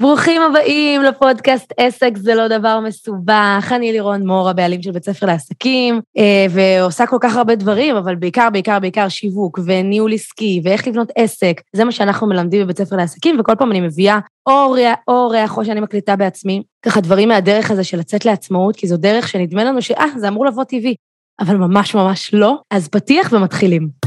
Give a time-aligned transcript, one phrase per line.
[0.00, 3.72] ברוכים הבאים לפודקאסט עסק זה לא דבר מסובך.
[3.76, 8.14] אני לירון מור, הבעלים של בית ספר לעסקים, אה, ועושה כל כך הרבה דברים, אבל
[8.14, 11.60] בעיקר, בעיקר, בעיקר שיווק וניהול עסקי ואיך לבנות עסק.
[11.72, 14.76] זה מה שאנחנו מלמדים בבית ספר לעסקים, וכל פעם אני מביאה או
[15.08, 19.28] אורח או שאני מקליטה בעצמי, ככה דברים מהדרך הזה של לצאת לעצמאות, כי זו דרך
[19.28, 20.94] שנדמה לנו שאה, זה אמור לבוא טבעי,
[21.40, 22.58] אבל ממש ממש לא.
[22.70, 24.05] אז פתיח ומתחילים.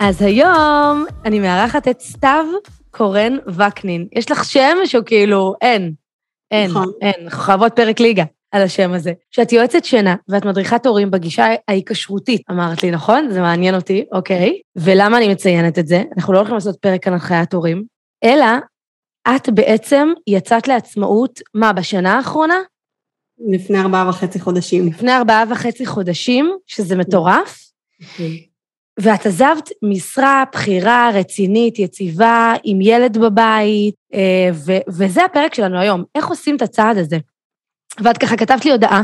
[0.00, 2.44] אז היום אני מארחת את סתיו
[2.90, 4.06] קורן וקנין.
[4.12, 5.92] יש לך שם שהוא כאילו, אין,
[6.50, 6.92] אין, נכון.
[7.00, 9.12] אין, אנחנו חייבות פרק ליגה על השם הזה.
[9.30, 13.30] שאת יועצת שינה ואת מדריכת הורים בגישה ההיקשרותית, אמרת לי, נכון?
[13.30, 14.60] זה מעניין אותי, אוקיי.
[14.76, 16.02] ולמה אני מציינת את זה?
[16.16, 17.84] אנחנו לא הולכים לעשות פרק על הנחיית הורים,
[18.24, 18.46] אלא
[19.28, 22.58] את בעצם יצאת לעצמאות, מה, בשנה האחרונה?
[23.48, 24.86] לפני ארבעה וחצי חודשים.
[24.86, 27.70] לפני ארבעה וחצי חודשים, שזה מטורף.
[28.02, 28.49] אוקיי.
[29.02, 36.04] ואת עזבת משרה בכירה, רצינית, יציבה, עם ילד בבית, אה, ו- וזה הפרק שלנו היום,
[36.14, 37.18] איך עושים את הצעד הזה.
[38.04, 39.02] ואת ככה כתבת לי הודעה,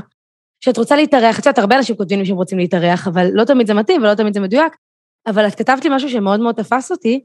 [0.61, 3.67] שאת רוצה להתארח, את יודעת, הרבה אנשים כותבים לי שהם רוצים להתארח, אבל לא תמיד
[3.67, 4.77] זה מתאים ולא תמיד זה מדויק,
[5.27, 7.25] אבל את כתבת לי משהו שמאוד מאוד תפס אותי,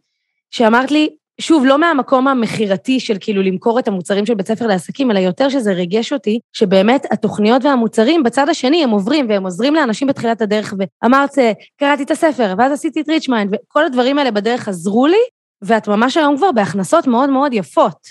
[0.52, 1.10] שאמרת לי,
[1.42, 5.50] שוב, לא מהמקום המכירתי של כאילו למכור את המוצרים של בית ספר לעסקים, אלא יותר
[5.50, 10.74] שזה ריגש אותי, שבאמת התוכניות והמוצרים בצד השני הם עוברים והם עוזרים לאנשים בתחילת הדרך,
[11.04, 11.38] ואמרת,
[11.80, 15.22] קראתי את הספר, ואז עשיתי את ריצ'מיינד, וכל הדברים האלה בדרך עזרו לי,
[15.62, 18.08] ואת ממש היום כבר בהכנסות מאוד מאוד יפות.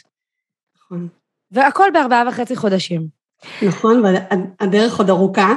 [0.76, 1.08] נכון.
[1.50, 3.06] והכל בארבעה וחצי חודשים.
[3.62, 5.54] נכון, והדרך עוד ארוכה.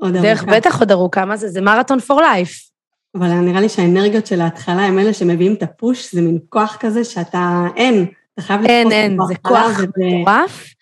[0.00, 0.56] עוד דרך ארוכה.
[0.56, 1.48] בטח עוד ארוכה, מה זה?
[1.48, 2.70] זה מרתון for life.
[3.18, 6.76] אבל נראה לי שהאנרגיות של ההתחלה הם אלה שמביאים את ה push, זה מין כוח
[6.80, 10.74] כזה שאתה, אין, אתה חייב לתפוס אין, אין, זה כוח מטורף,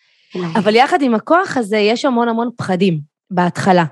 [0.59, 3.85] אבל יחד עם הכוח הזה יש המון המון פחדים בהתחלה.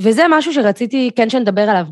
[0.00, 1.86] וזה משהו שרציתי כן שנדבר עליו.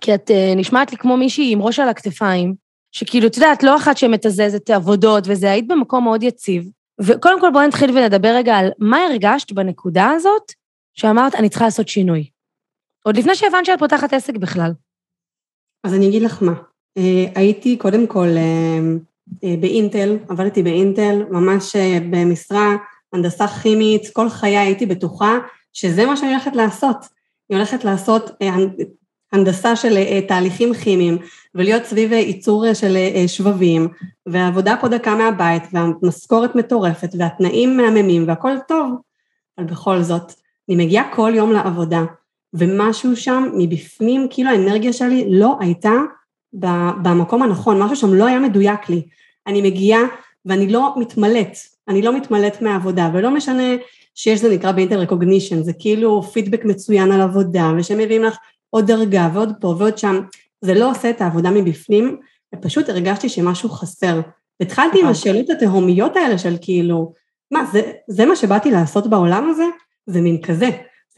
[0.00, 2.54] כי את uh, נשמעת לי כמו מישהי עם ראש על הכתפיים,
[2.92, 6.68] שכאילו, את יודעת, לא אחת שמתזזת עבודות וזה, היית במקום מאוד יציב.
[7.00, 10.52] וקודם כל בואי נתחיל ונדבר רגע על מה הרגשת בנקודה הזאת,
[10.94, 12.28] שאמרת, אני צריכה לעשות שינוי.
[13.04, 14.72] עוד לפני שהבנת שאת פותחת עסק בכלל.
[15.86, 16.52] אז אני אגיד לך מה,
[16.98, 18.78] אה, הייתי קודם כל אה,
[19.44, 21.76] אה, באינטל, עבדתי באינטל, ממש
[22.10, 22.76] במשרה
[23.12, 25.38] הנדסה כימית, כל חיי הייתי בטוחה
[25.72, 26.96] שזה מה שאני הולכת לעשות.
[27.50, 28.30] אני הולכת לעשות
[29.32, 31.18] הנדסה של תהליכים כימיים
[31.54, 33.88] ולהיות סביב ייצור של שבבים
[34.26, 38.92] והעבודה פה דקה מהבית והמשכורת מטורפת והתנאים מהממים והכל טוב,
[39.58, 40.32] אבל בכל זאת,
[40.68, 42.04] אני מגיעה כל יום לעבודה
[42.58, 45.92] ומשהו שם מבפנים, כאילו האנרגיה שלי לא הייתה
[47.02, 49.02] במקום הנכון, משהו שם לא היה מדויק לי.
[49.46, 50.00] אני מגיעה
[50.46, 51.56] ואני לא מתמלאת,
[51.88, 53.76] אני לא מתמלאת מהעבודה, ולא משנה
[54.14, 58.36] שיש זה נקרא באינטר רקוגנישן, זה כאילו פידבק מצוין על עבודה, ושמביאים לך
[58.70, 60.20] עוד דרגה ועוד פה ועוד שם,
[60.60, 62.16] זה לא עושה את העבודה מבפנים,
[62.54, 64.20] ופשוט הרגשתי שמשהו חסר.
[64.60, 67.12] התחלתי עם השאלות התהומיות האלה של כאילו,
[67.50, 69.64] מה, זה, זה מה שבאתי לעשות בעולם הזה?
[70.06, 70.68] זה מין כזה.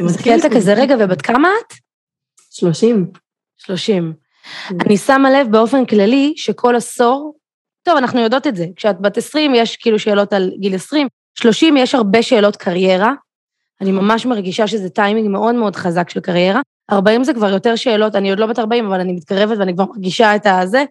[0.07, 1.75] מסתכלת כזה רגע, ובת כמה את?
[2.51, 3.11] שלושים.
[3.57, 4.13] שלושים.
[4.69, 4.77] כן.
[4.87, 7.35] אני שמה לב באופן כללי שכל עשור,
[7.83, 11.77] טוב, אנחנו יודעות את זה, כשאת בת עשרים יש כאילו שאלות על גיל עשרים, שלושים
[11.77, 13.13] יש הרבה שאלות קריירה,
[13.81, 16.61] אני ממש מרגישה שזה טיימינג מאוד מאוד חזק של קריירה.
[16.91, 19.85] ארבעים זה כבר יותר שאלות, אני עוד לא בת ארבעים, אבל אני מתקרבת ואני כבר
[19.85, 20.85] מרגישה את הזה.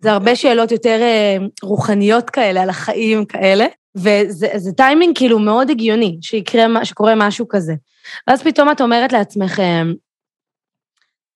[0.00, 6.18] זה הרבה שאלות יותר אה, רוחניות כאלה, על החיים כאלה, וזה טיימינג כאילו מאוד הגיוני,
[6.22, 7.74] שיקרה, שקורה משהו כזה.
[8.28, 9.92] ואז פתאום את אומרת לעצמכם,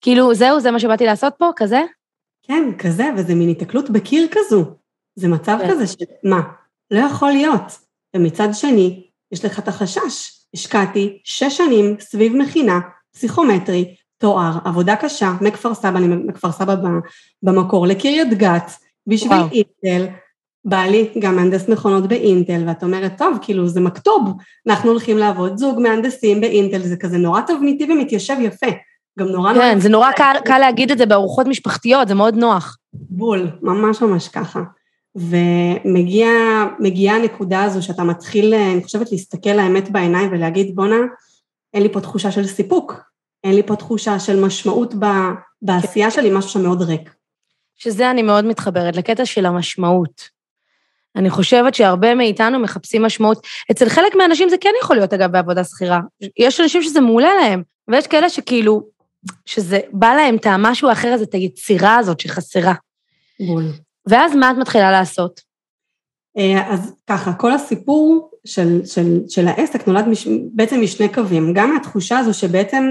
[0.01, 1.81] כאילו, זהו, זה מה שבאתי לעשות פה, כזה?
[2.43, 4.65] כן, כזה, וזה מין התקלות בקיר כזו.
[5.17, 5.71] זה מצב כן.
[5.71, 5.85] כזה
[6.25, 6.41] מה,
[6.91, 7.79] לא יכול להיות.
[8.17, 10.39] ומצד שני, יש לך את החשש.
[10.55, 12.81] השקעתי שש שנים סביב מכינה,
[13.13, 16.75] פסיכומטרי, תואר, עבודה קשה, מכפר סבא, אני מכפר סבא
[17.43, 18.71] במקור, לקריית גת,
[19.07, 20.07] בשביל איטל,
[20.65, 24.33] בעלי גם מהנדס מכונות באינטל, ואת אומרת, טוב, כאילו זה מכתוב,
[24.67, 28.67] אנחנו הולכים לעבוד זוג מהנדסים באינטל, זה כזה נורא תבניתי ומתיישב יפה.
[29.19, 29.55] גם נורא...
[29.55, 29.79] כן, נורא...
[29.79, 32.77] זה נורא קל, קל להגיד את זה בארוחות משפחתיות, זה מאוד נוח.
[32.93, 34.61] בול, ממש ממש ככה.
[35.17, 40.97] ומגיעה הנקודה הזו שאתה מתחיל, אני חושבת, להסתכל לאמת בעיניים ולהגיד, בואנה,
[41.75, 42.95] אין לי פה תחושה של סיפוק,
[43.45, 45.07] אין לי פה תחושה של משמעות ב,
[45.63, 47.11] בעשייה שלי, משהו שמאוד ריק.
[47.77, 50.38] שזה אני מאוד מתחברת, לקטע של המשמעות.
[51.17, 53.47] אני חושבת שהרבה מאיתנו מחפשים משמעות.
[53.71, 56.01] אצל חלק מהאנשים זה כן יכול להיות, אגב, בעבודה שכירה.
[56.39, 58.83] יש אנשים שזה מעולה להם, ויש כאלה שכאילו,
[59.47, 62.75] שזה בא להם את המשהו האחר הזה, את היצירה הזאת שחסרה.
[63.47, 63.65] בול.
[64.07, 65.41] ואז מה את מתחילה לעשות?
[66.39, 71.53] אה, אז ככה, כל הסיפור של, של, של העסק נולד מש, בעצם משני קווים.
[71.55, 72.85] גם מהתחושה הזו שבעצם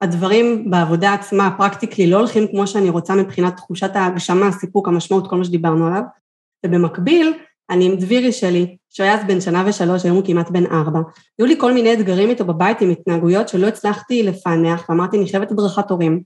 [0.00, 5.36] הדברים בעבודה עצמה, פרקטיקלי, לא הולכים כמו שאני רוצה מבחינת תחושת ההגשמה, הסיפוק, המשמעות, כל
[5.36, 6.02] מה שדיברנו עליו.
[6.66, 7.32] ובמקביל,
[7.70, 11.00] אני עם דבירי שלי, שהוא היה אז בן שנה ושלוש, היום הוא כמעט בן ארבע.
[11.38, 15.50] היו לי כל מיני אתגרים איתו בבית עם התנהגויות שלא הצלחתי לפענח, ואמרתי, אני חייבת
[15.50, 16.22] הדרכת הורים.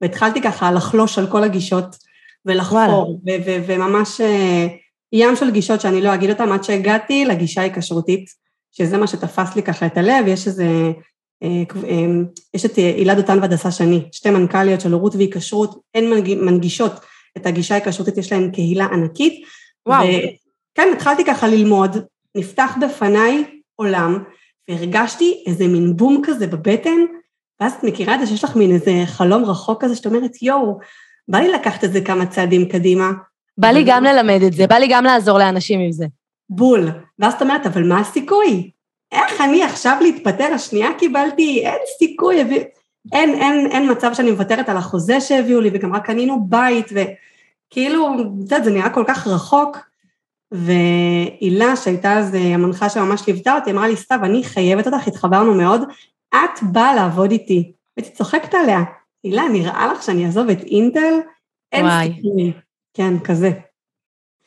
[0.00, 1.96] והתחלתי ככה לחלוש על כל הגישות,
[2.46, 3.20] ולחפור,
[3.66, 4.66] וממש אה,
[5.12, 8.24] ים של גישות שאני לא אגיד אותן, עד שהגעתי לגישה ההיקשרותית,
[8.72, 10.66] שזה מה שתפס לי ככה את הלב, יש איזה,
[11.42, 12.06] אה, אה,
[12.54, 16.04] יש את הילה דותן והדסה שני, שתי מנכ"ליות של הורות והיקשרות, הן
[16.40, 16.92] מנגישות
[17.36, 19.44] את הגישה ההיקשרותית, יש להן קהילה ענקית.
[19.86, 20.06] וואו.
[20.74, 21.96] כן, התחלתי ככה ללמוד,
[22.34, 23.44] נפתח בפניי
[23.76, 24.24] עולם,
[24.68, 26.98] והרגשתי איזה מין בום כזה בבטן,
[27.60, 30.78] ואז את מכירה את זה שיש לך מין איזה חלום רחוק כזה, שאת אומרת, יואו,
[31.28, 33.10] בא לי לקחת את זה כמה צעדים קדימה.
[33.58, 36.06] בא לי גם ללמד את זה, בא לי גם לעזור לאנשים עם זה.
[36.50, 36.88] בול.
[37.18, 38.70] ואז את אומרת, אבל מה הסיכוי?
[39.12, 40.52] איך אני עכשיו להתפטר?
[40.54, 42.40] השנייה קיבלתי, אין סיכוי,
[43.12, 48.14] אין, אין, אין מצב שאני מוותרת על החוזה שהביאו לי, וגם רק קנינו בית, וכאילו,
[48.14, 49.78] את יודעת, זה נראה כל כך רחוק.
[50.54, 55.54] והילה, שהייתה אז אה, המנחה שממש ליוותה אותי, אמרה לי, סתיו, אני חייבת אותך, התחברנו
[55.54, 55.80] מאוד,
[56.28, 57.72] את באה לעבוד איתי.
[57.96, 58.80] הייתי צוחקת עליה,
[59.24, 61.14] הילה, נראה לך שאני אעזוב את אינטל?
[61.72, 62.52] אין סיכוי.
[62.94, 63.50] כן, כזה.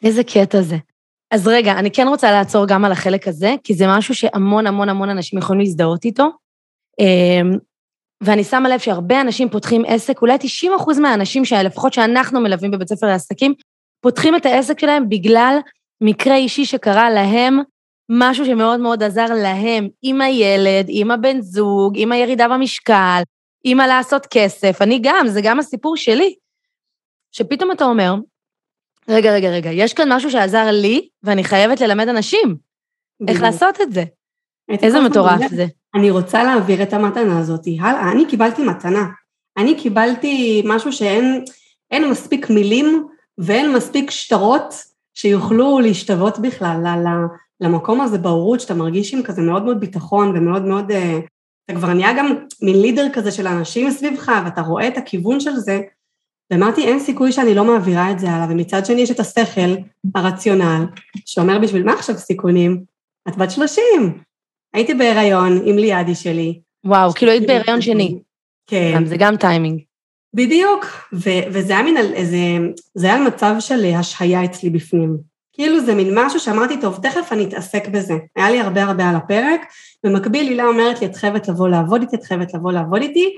[0.04, 0.77] איזה קטע זה.
[1.31, 4.89] אז רגע, אני כן רוצה לעצור גם על החלק הזה, כי זה משהו שהמון המון
[4.89, 6.30] המון אנשים יכולים להזדהות איתו.
[7.00, 7.57] אמ,
[8.21, 12.89] ואני שמה לב שהרבה אנשים פותחים עסק, אולי 90 אחוז מהאנשים, לפחות שאנחנו מלווים בבית
[12.89, 13.53] ספר לעסקים,
[14.01, 15.57] פותחים את העסק שלהם בגלל
[16.01, 17.59] מקרה אישי שקרה להם,
[18.09, 23.21] משהו שמאוד מאוד עזר להם, עם הילד, עם הבן זוג, עם הירידה במשקל,
[23.63, 24.81] עם הלעשות כסף.
[24.81, 26.35] אני גם, זה גם הסיפור שלי.
[27.31, 28.15] שפתאום אתה אומר,
[29.09, 32.57] רגע, רגע, רגע, יש כאן משהו שעזר לי, ואני חייבת ללמד אנשים
[33.27, 34.03] איך לעשות את זה.
[34.69, 35.65] איזה מטורף זה.
[35.95, 38.11] אני רוצה להעביר את המתנה הזאת הלאה.
[38.11, 39.05] אני קיבלתי מתנה.
[39.57, 43.07] אני קיבלתי משהו שאין מספיק מילים
[43.38, 44.73] ואין מספיק שטרות
[45.17, 46.83] שיוכלו להשתוות בכלל
[47.61, 50.91] למקום הזה בהורות, שאתה מרגיש עם כזה מאוד מאוד ביטחון ומאוד מאוד...
[50.91, 51.19] אה,
[51.65, 55.55] אתה כבר נהיה גם מין לידר כזה של אנשים מסביבך, ואתה רואה את הכיוון של
[55.55, 55.81] זה,
[56.51, 59.75] ואמרתי, אין סיכוי שאני לא מעבירה את זה הלאה, ומצד שני יש את השכל,
[60.15, 60.85] הרציונל,
[61.25, 62.83] שאומר בשביל מה עכשיו סיכונים?
[63.27, 64.21] את בת שלושים.
[64.73, 66.59] הייתי בהיריון עם ליאדי שלי.
[66.85, 68.19] וואו, כאילו היית בהיריון שני.
[68.67, 69.05] כן.
[69.05, 69.81] זה גם טיימינג.
[70.38, 72.38] בדיוק, ו- וזה היה מין איזה,
[72.95, 75.18] זה היה מצב של השהיה אצלי בפנים.
[75.54, 78.13] כאילו זה מין משהו שאמרתי, טוב, תכף אני אתעסק בזה.
[78.36, 79.62] היה לי הרבה הרבה על הפרק,
[80.04, 83.36] במקביל הילה אומרת לי, את חייבת לבוא לעבוד איתי, את חייבת לבוא לעבוד איתי,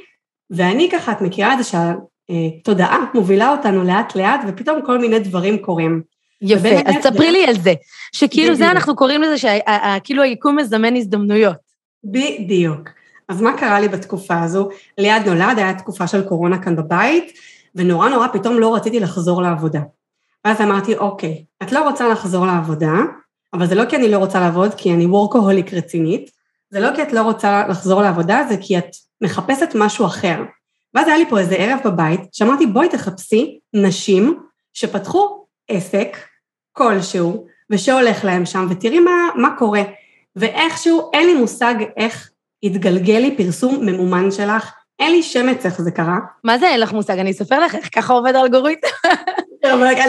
[0.51, 5.57] ואני ככה, את מכירה את זה שהתודעה מובילה אותנו לאט לאט, ופתאום כל מיני דברים
[5.57, 6.01] קורים.
[6.41, 7.73] יפה, אז תספרי לי על זה.
[8.11, 11.57] שכאילו זה אנחנו קוראים לזה שכאילו היקום מזמן הזדמנויות.
[12.03, 12.89] בדיוק.
[13.29, 14.69] אז מה קרה לי בתקופה הזו?
[14.97, 17.37] ליד נולד, היה תקופה של קורונה כאן בבית,
[17.75, 19.81] ונורא נורא פתאום לא רציתי לחזור לעבודה.
[20.45, 22.93] ואז אמרתי, אוקיי, את לא רוצה לחזור לעבודה,
[23.53, 26.31] אבל זה לא כי אני לא רוצה לעבוד, כי אני וורקוהוליק רצינית,
[26.69, 28.85] זה לא כי את לא רוצה לחזור לעבודה, זה כי את
[29.21, 30.43] מחפשת משהו אחר.
[30.93, 34.39] ואז היה לי פה איזה ערב בבית, שאמרתי, בואי תחפשי נשים
[34.73, 36.17] שפתחו עסק
[36.71, 39.81] כלשהו, ושהולך להם שם, ותראי מה, מה קורה.
[40.35, 42.28] ואיכשהו, אין לי מושג איך
[42.63, 46.17] התגלגל לי פרסום ממומן שלך, אין לי שמץ איך זה קרה.
[46.43, 47.19] מה זה אין לך מושג?
[47.19, 48.87] אני אספר לך איך ככה עובד האלגוריתם.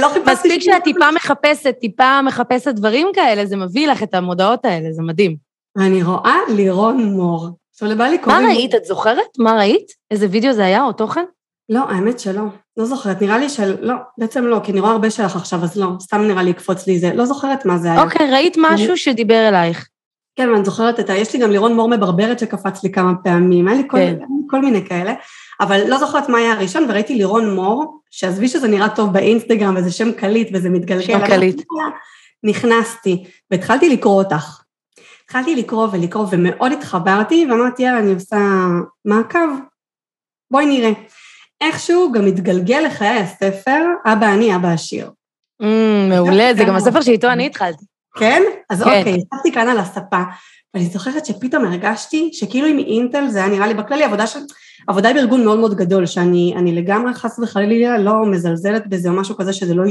[0.00, 4.92] לא מספיק שאת טיפה מחפשת, טיפה מחפשת דברים כאלה, זה מביא לך את המודעות האלה,
[4.92, 5.36] זה מדהים.
[5.78, 7.48] אני רואה לירון מור.
[7.74, 8.42] עכשיו לבא לי קוראים...
[8.42, 8.74] מה ראית?
[8.74, 9.38] את זוכרת?
[9.38, 9.92] מה ראית?
[10.10, 11.24] איזה וידאו זה היה או תוכן?
[11.68, 12.42] לא, האמת שלא.
[12.76, 13.22] לא זוכרת.
[13.22, 13.76] נראה לי של...
[13.80, 15.86] לא, בעצם לא, כי אני רואה הרבה שלך עכשיו, אז לא.
[16.00, 17.10] סתם נראה לי יקפוץ לי זה.
[17.14, 18.02] לא זוכרת מה זה היה.
[18.02, 19.88] אוקיי, ראית משהו שדיבר אלייך.
[20.36, 21.16] כן, ואני זוכרת את ה...
[21.16, 24.16] יש לי גם לירון מור מברברת שקפץ לי כמה פעמים, היה לי כל, כן.
[24.50, 25.14] כל מיני כאלה,
[25.60, 29.90] אבל לא זוכרת מה היה הראשון, וראיתי לירון מור, שעזבי שזה נראה טוב באינסטגרם, וזה
[29.90, 31.02] שם קליט, וזה מתגלגל.
[31.02, 31.62] שם קליט.
[32.44, 34.62] נכנסתי, והתחלתי לקרוא אותך.
[35.24, 38.38] התחלתי לקרוא ולקרוא, ומאוד התחברתי, ואמרתי, יאללה, אני עושה
[39.04, 39.48] מעקב,
[40.50, 40.90] בואי נראה.
[41.60, 45.10] איכשהו גם התגלגל לחיי הספר, אבא אני, אבא עשיר.
[45.62, 45.66] Mm,
[46.08, 47.89] מעולה, זה גם הספר שאיתו אני התחלתי.
[48.18, 48.42] כן?
[48.70, 48.98] אז כן.
[48.98, 50.22] אוקיי, ישבתי כאן על הספה,
[50.74, 54.40] ואני זוכרת שפתאום הרגשתי שכאילו עם אינטל זה היה נראה לי בכללי עבודה של...
[54.88, 59.52] עבודה בארגון מאוד מאוד גדול, שאני לגמרי חס וחלילה לא מזלזלת בזה או משהו כזה
[59.52, 59.86] שזה לא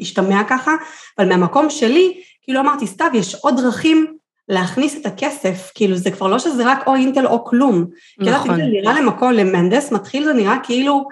[0.00, 0.14] יש,
[0.48, 0.72] ככה,
[1.18, 4.06] אבל מהמקום שלי, כאילו אמרתי, סתיו, יש עוד דרכים
[4.48, 7.84] להכניס את הכסף, כאילו זה כבר לא שזה רק או אינטל או כלום.
[8.18, 8.40] נכון.
[8.40, 11.08] כאילו אינטל נראה למקום, למהנדס מתחיל זה נראה כאילו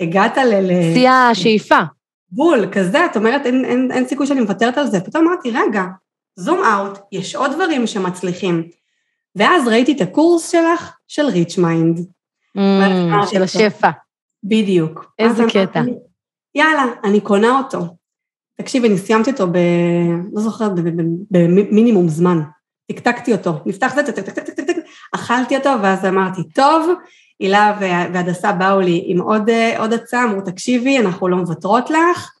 [0.00, 0.70] הגעת ל...
[0.94, 1.80] שיא השאיפה.
[2.32, 5.00] בול, כזה, את אומרת, אין, אין, אין סיכוי שאני מוותרת על זה.
[5.00, 5.84] פתאום אמרתי, רגע,
[6.36, 8.68] zoom out, יש עוד דברים שמצליחים.
[9.36, 11.98] ואז ראיתי את הקורס שלך, של Rich Mind.
[12.58, 13.90] Mm, של השפע.
[14.44, 15.14] בדיוק.
[15.18, 15.82] איזה קטע.
[16.54, 17.96] יאללה, אני קונה אותו.
[18.60, 19.56] תקשיבי, אני סיימתי אותו ב...
[20.32, 20.72] לא זוכרת,
[21.30, 22.40] במינימום זמן.
[22.92, 24.76] טקטקתי אותו, נפתח זה, טק, טק, טק, טק, טק,
[25.14, 26.90] אכלתי אותו, ואז אמרתי, טוב,
[27.42, 32.32] הילה והדסה באו לי עם עוד, עוד הצעה, אמרו, תקשיבי, אנחנו לא מוותרות לך,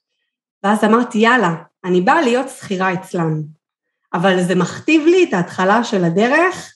[0.62, 1.54] ואז אמרתי, יאללה,
[1.84, 3.42] אני באה להיות שכירה אצלן,
[4.14, 6.74] אבל זה מכתיב לי את ההתחלה של הדרך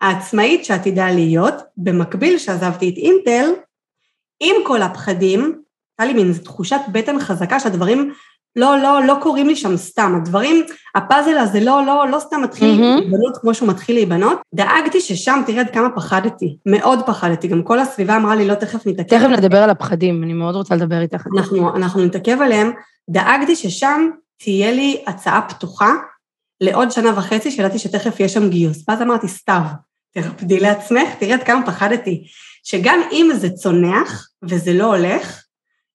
[0.00, 3.50] העצמאית שעתידה להיות, במקביל שעזבתי את אינטל,
[4.40, 5.62] עם כל הפחדים,
[5.98, 8.12] הייתה לי מין תחושת בטן חזקה שהדברים
[8.56, 10.64] לא, לא, לא קורים לי שם סתם, הדברים,
[10.94, 13.00] הפאזל הזה לא, לא, לא סתם מתחיל mm-hmm.
[13.00, 14.38] להיבנות כמו שהוא מתחיל להיבנות.
[14.54, 18.86] דאגתי ששם, תראה עד כמה פחדתי, מאוד פחדתי, גם כל הסביבה אמרה לי, לא, תכף
[18.86, 19.18] נתעכב.
[19.18, 21.26] תכף נדבר על הפחדים, אני מאוד רוצה לדבר איתך.
[21.36, 22.72] אנחנו, אנחנו נתעכב עליהם.
[23.10, 25.90] דאגתי ששם תהיה לי הצעה פתוחה
[26.60, 28.84] לעוד שנה וחצי, שידעתי שתכף יש שם גיוס.
[28.88, 29.62] ואז אמרתי, סתיו,
[30.14, 32.24] תרפדי לעצמך, תראי עד כמה פחדתי.
[32.64, 35.39] שגם אם זה צונח וזה לא הולך,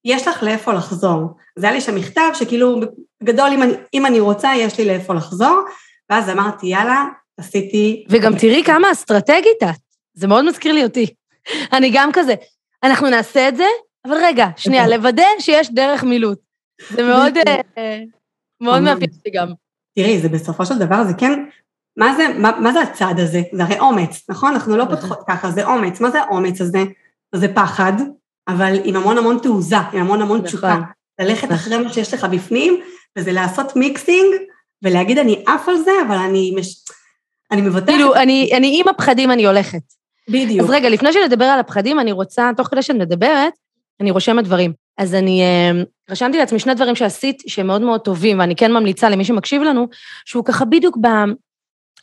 [0.05, 1.37] יש לך לאיפה לחזור.
[1.55, 2.79] זה היה לי שם מכתב שכאילו,
[3.23, 5.61] גדול, אם אני, אם אני רוצה, יש לי לאיפה לחזור,
[6.09, 7.05] ואז אמרתי, יאללה,
[7.37, 8.05] עשיתי...
[8.09, 9.75] וגם תראי כמה אסטרטגית את,
[10.13, 11.13] זה מאוד מזכיר לי אותי.
[11.77, 12.33] אני גם כזה,
[12.83, 13.65] אנחנו נעשה את זה,
[14.05, 14.97] אבל רגע, שנייה, אוקיי.
[14.97, 16.39] לוודא שיש דרך מילוט.
[16.89, 17.37] זה מאוד,
[17.77, 17.99] אה,
[18.61, 19.47] מאוד מאפיין אותי גם.
[19.95, 21.45] תראי, זה בסופו של דבר, זה כן,
[21.97, 23.41] מה זה, מה, מה זה הצעד הזה?
[23.51, 24.53] זה הרי אומץ, נכון?
[24.53, 24.95] אנחנו לא נכון.
[24.95, 26.01] פותחות ככה, זה אומץ.
[26.01, 26.83] מה זה האומץ הזה?
[27.35, 27.93] זה פחד,
[28.47, 30.47] אבל עם המון המון תעוזה, עם המון המון נכון.
[30.47, 30.77] תשוקה.
[31.19, 31.55] ללכת נכון.
[31.55, 32.81] אחרי מה שיש לך בפנים,
[33.17, 34.35] וזה לעשות מיקסינג,
[34.83, 36.75] ולהגיד אני עף על זה, אבל אני, מש...
[37.51, 37.89] אני מבטחת.
[37.89, 39.81] כאילו, אני, אני עם הפחדים אני הולכת.
[40.29, 40.61] בדיוק.
[40.61, 43.53] אז רגע, לפני שנדבר על הפחדים, אני רוצה, תוך כדי שאת מדברת,
[44.01, 44.73] אני רושמת דברים.
[44.97, 49.09] אז אני uh, רשמתי לעצמי שני דברים שעשית שהם מאוד מאוד טובים, ואני כן ממליצה
[49.09, 49.87] למי שמקשיב לנו,
[50.25, 51.07] שהוא ככה בדיוק ב,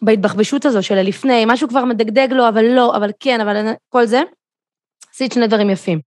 [0.03, 4.23] בהתבחבשות הזו של הלפני, משהו כבר מדגדג לו, אבל לא, אבל כן, אבל כל זה,
[5.15, 6.12] עשית שני דברים יפים.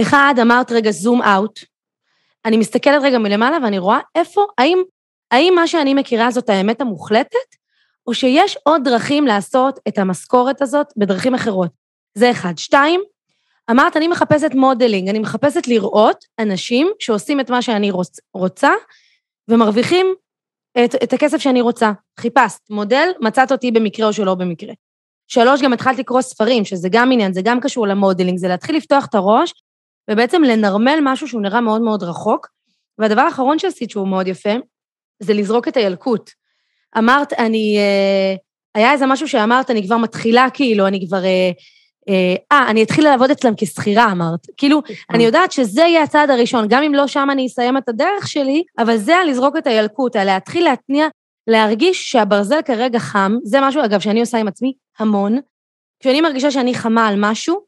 [0.00, 1.60] אחד, אמרת רגע זום אאוט.
[2.44, 4.82] אני מסתכלת רגע מלמעלה ואני רואה איפה, האם,
[5.30, 7.56] האם מה שאני מכירה זאת האמת המוחלטת,
[8.06, 11.70] או שיש עוד דרכים לעשות את המשכורת הזאת בדרכים אחרות.
[12.14, 12.58] זה אחד.
[12.58, 13.00] שתיים,
[13.70, 18.70] אמרת, אני מחפשת modeling, אני מחפשת לראות אנשים שעושים את מה שאני רוצ, רוצה
[19.48, 20.06] ומרוויחים
[20.84, 21.92] את, את הכסף שאני רוצה.
[22.20, 24.72] חיפשת מודל, מצאת אותי במקרה או שלא במקרה.
[25.28, 28.76] שלוש, גם התחלת לקרוא ספרים, שזה גם עניין, זה גם קשור ל modeling, זה להתחיל
[28.76, 29.52] לפתוח את הראש
[30.10, 32.48] ובעצם לנרמל משהו שהוא נראה מאוד מאוד רחוק.
[32.98, 34.52] והדבר האחרון שעשית שהוא מאוד יפה,
[35.22, 36.30] זה לזרוק את הילקוט.
[36.98, 37.78] אמרת, אני...
[37.78, 38.34] אה,
[38.74, 41.24] היה איזה משהו שאמרת, אני כבר מתחילה, כאילו, אני כבר...
[41.24, 41.50] אה,
[42.08, 44.40] אה, אה אני אתחיל לעבוד אצלם כשכירה, אמרת.
[44.56, 48.28] כאילו, אני יודעת שזה יהיה הצעד הראשון, גם אם לא שם אני אסיים את הדרך
[48.28, 51.06] שלי, אבל זה לזרוק את הילקוט, להתחיל להתניע,
[51.46, 55.38] להרגיש שהברזל כרגע חם, זה משהו, אגב, שאני עושה עם עצמי המון.
[56.00, 57.60] כשאני מרגישה שאני חמה על משהו,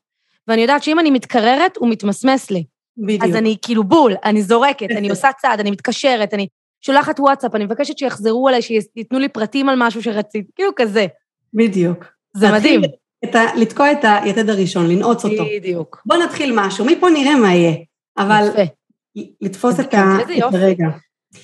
[0.49, 2.65] ואני יודעת שאם אני מתקררת, הוא מתמסמס לי.
[2.97, 3.25] בדיוק.
[3.25, 6.47] אז אני כאילו בול, אני זורקת, אני עושה צעד, אני מתקשרת, אני
[6.81, 11.07] שולחת וואטסאפ, אני מבקשת שיחזרו אליי, שייתנו לי פרטים על משהו שרציתי, כאילו כזה.
[11.55, 12.05] בדיוק.
[12.37, 12.81] זה מדהים.
[13.25, 15.45] את ה, לתקוע את היתד הראשון, לנעוץ אותו.
[15.57, 16.03] בדיוק.
[16.07, 17.73] בוא נתחיל משהו, מפה נראה מה יהיה.
[18.19, 18.63] אבל יפה.
[19.41, 19.95] לתפוס את,
[20.55, 20.87] הרגע.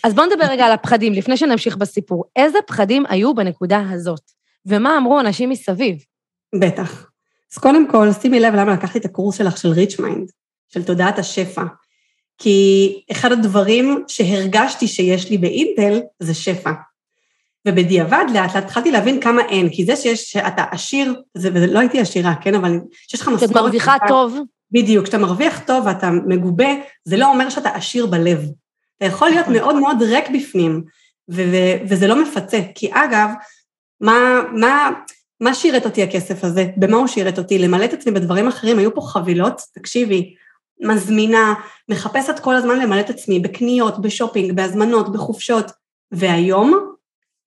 [0.04, 2.25] אז בואו נדבר רגע על הפחדים, לפני שנמשיך בסיפור.
[2.37, 4.20] איזה פחדים היו בנקודה הזאת?
[4.66, 5.96] ומה אמרו אנשים מסביב?
[6.61, 7.13] בטח.
[7.54, 10.30] אז קודם כל, שימי לב למה לקחתי את הקורס שלך של Rich Mind,
[10.68, 11.62] של תודעת השפע.
[12.38, 16.73] כי אחד הדברים שהרגשתי שיש לי באינטל זה שפע.
[17.68, 22.00] ובדיעבד לאט לאט התחלתי להבין כמה אין, כי זה שיש, שאתה עשיר, זה, ולא הייתי
[22.00, 23.50] עשירה, כן, אבל שיש לך משכורת...
[23.50, 24.38] שאת מרוויחה טוב.
[24.70, 26.68] בדיוק, כשאתה מרוויח טוב ואתה מגובה,
[27.04, 28.42] זה לא אומר שאתה עשיר בלב.
[28.96, 29.54] אתה יכול להיות נכון.
[29.54, 30.82] מאוד מאוד ריק בפנים,
[31.30, 32.61] ו- ו- וזה לא מפצה.
[32.75, 33.30] כי אגב,
[34.00, 34.90] מה, מה,
[35.40, 36.66] מה שירת אותי הכסף הזה?
[36.76, 37.58] במה הוא שירת אותי?
[37.58, 40.34] למלא את עצמי בדברים אחרים, היו פה חבילות, תקשיבי,
[40.80, 41.54] מזמינה,
[41.88, 45.70] מחפשת כל הזמן למלא את עצמי בקניות, בשופינג, בהזמנות, בחופשות,
[46.12, 46.94] והיום,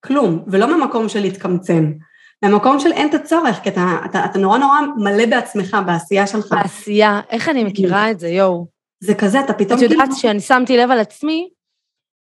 [0.05, 1.91] כלום, ולא ממקום של להתקמצן,
[2.43, 6.55] מהמקום של אין את הצורך, כי אתה, אתה, אתה נורא נורא מלא בעצמך, בעשייה שלך.
[6.63, 8.67] בעשייה, איך אני מכירה את זה, יואו.
[8.99, 9.77] זה כזה, אתה פתאום...
[9.77, 10.15] את יודעת כאילו...
[10.15, 11.49] שאני שמתי לב על עצמי,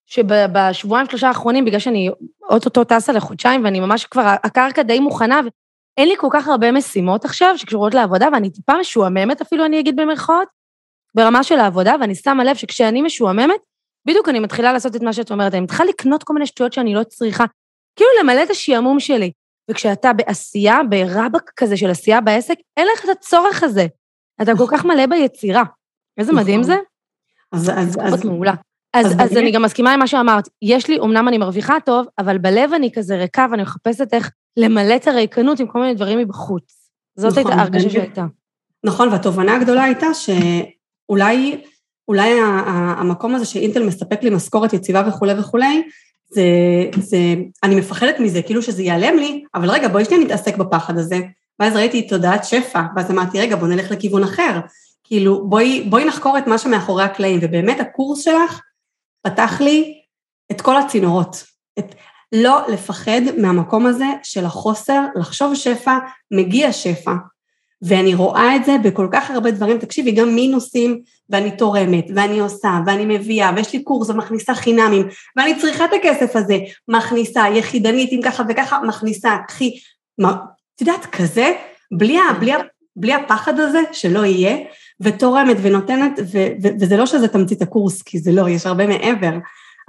[0.05, 2.09] שבשבועיים שלושה האחרונים, בגלל שאני
[2.49, 7.25] אוטוטו טסה לחודשיים, ואני ממש כבר, הקרקע די מוכנה, ואין לי כל כך הרבה משימות
[7.25, 10.47] עכשיו שקשורות לעבודה, ואני טיפה משועממת אפילו, אני אגיד במרכאות,
[11.15, 13.59] ברמה של העבודה, ואני שמה לב שכשאני משועממת,
[14.07, 16.93] בדיוק אני מתחילה לעשות את מה שאת אומרת, אני מתחילה לקנות כל מיני שטויות שאני
[16.93, 17.45] לא צריכה,
[17.95, 19.31] כאילו למלא את השעמום שלי.
[19.71, 23.85] וכשאתה בעשייה, ברבק כזה של עשייה בעסק, אין לך את הצורך הזה.
[24.41, 25.63] אתה כל כך מלא ביצירה.
[26.17, 26.73] איזה מדהים נכון.
[26.73, 26.79] זה?
[27.51, 28.53] אז, אז, אז, מעולה.
[28.95, 30.49] אז, אז, אז אני גם מסכימה עם מה שאמרת.
[30.61, 34.95] יש לי, אמנם אני מרוויחה טוב, אבל בלב אני כזה ריקה ואני מחפשת איך למלא
[34.95, 36.89] את הריקנות עם כל מיני דברים מבחוץ.
[37.15, 38.25] זאת נכון, הייתה ההרגשה שהייתה.
[38.83, 41.61] נכון, והתובנה הגדולה הייתה שאולי
[42.07, 42.33] אולי
[42.97, 45.83] המקום הזה שאינטל מספק לי משכורת יציבה וכולי וכולי,
[46.33, 46.43] זה,
[46.99, 47.17] זה,
[47.63, 51.19] אני מפחדת מזה, כאילו שזה ייעלם לי, אבל רגע, בואי שנייה נתעסק בפחד הזה.
[51.59, 54.59] ואז ראיתי תודעת שפע, ואז אמרתי, רגע, בוא נלך לכיוון אחר.
[55.03, 58.61] כאילו, בואי, בואי נחקור את מה שמאחורי הקלעים, ובאמת הקורס שלך
[59.25, 60.01] פתח לי
[60.51, 61.43] את כל הצינורות.
[61.79, 61.95] את,
[62.31, 65.97] לא לפחד מהמקום הזה של החוסר, לחשוב שפע,
[66.31, 67.11] מגיע שפע.
[67.81, 72.79] ואני רואה את זה בכל כך הרבה דברים, תקשיבי, גם מינוסים, ואני תורמת, ואני עושה,
[72.85, 78.21] ואני מביאה, ויש לי קורס ומכניסה חינמים, ואני צריכה את הכסף הזה, מכניסה, יחידנית עם
[78.21, 79.79] ככה וככה, מכניסה, קחי,
[80.21, 81.53] את יודעת, כזה,
[81.91, 82.51] בלי, בלי,
[82.95, 84.57] בלי הפחד הזה שלא יהיה,
[84.99, 89.37] ותורמת ונותנת, ו, ו, וזה לא שזה תמצית הקורס, כי זה לא, יש הרבה מעבר,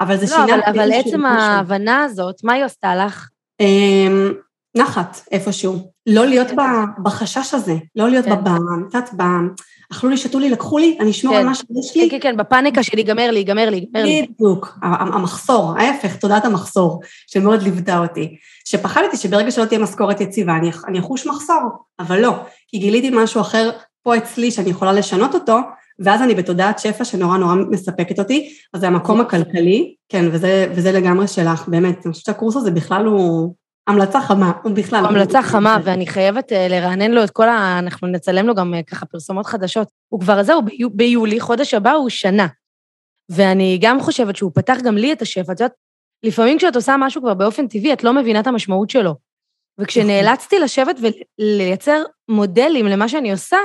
[0.01, 0.55] אבל זה לא, שינה...
[0.55, 3.29] אבל, אבל עצם ההבנה הזאת, מה היא עושה לך?
[3.61, 4.33] אמ,
[4.77, 5.93] נחת איפשהו.
[6.07, 6.57] לא להיות כן.
[7.03, 8.35] בחשש הזה, לא להיות כן.
[8.89, 9.23] קצת ב...
[9.93, 11.41] אכלו לי, שתו לי, לקחו לי, אני אשמור כן.
[11.41, 12.11] על מה שיש לי.
[12.11, 14.27] כן, כן, כן, בפאניקה שלי, ייגמר לי, ייגמר לי, ייגמר לי.
[14.31, 18.37] בדיוק, המחסור, ההפך, תודעת המחסור, שמאוד ליוותה אותי.
[18.65, 21.61] שפחדתי שברגע שלא תהיה משכורת יציבה, אני, אני אחוש מחסור,
[21.99, 22.35] אבל לא,
[22.69, 23.71] כי גיליתי משהו אחר
[24.07, 25.59] פה אצלי שאני יכולה לשנות אותו,
[25.99, 30.93] ואז אני בתודעת שפע שנורא נורא מספקת אותי, אז זה המקום הכלכלי, כן, וזה, וזה
[30.93, 33.55] לגמרי שלך, באמת, אני חושבת שהקורס הזה בכלל הוא...
[33.87, 35.07] המלצה חמה, הוא בכלל.
[35.07, 37.79] המלצה חמה, ואני חייבת אה, לרענן לו את כל ה...
[37.79, 39.89] אנחנו נצלם לו גם אה, ככה פרסומות חדשות.
[40.09, 40.61] הוא כבר, זהו,
[40.93, 42.47] ביולי, חודש הבא הוא שנה.
[43.29, 45.53] ואני גם חושבת שהוא פתח גם לי את השפע.
[45.53, 45.73] את יודעת,
[46.23, 49.15] לפעמים כשאת עושה משהו כבר באופן טבעי, את לא מבינה את המשמעות שלו.
[49.79, 50.97] וכשנאלצתי לשבת
[51.39, 53.59] ולייצר מודלים למה שאני עושה,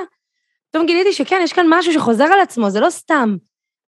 [0.71, 3.35] פתאום גיליתי שכן, יש כאן משהו שחוזר על עצמו, זה לא סתם.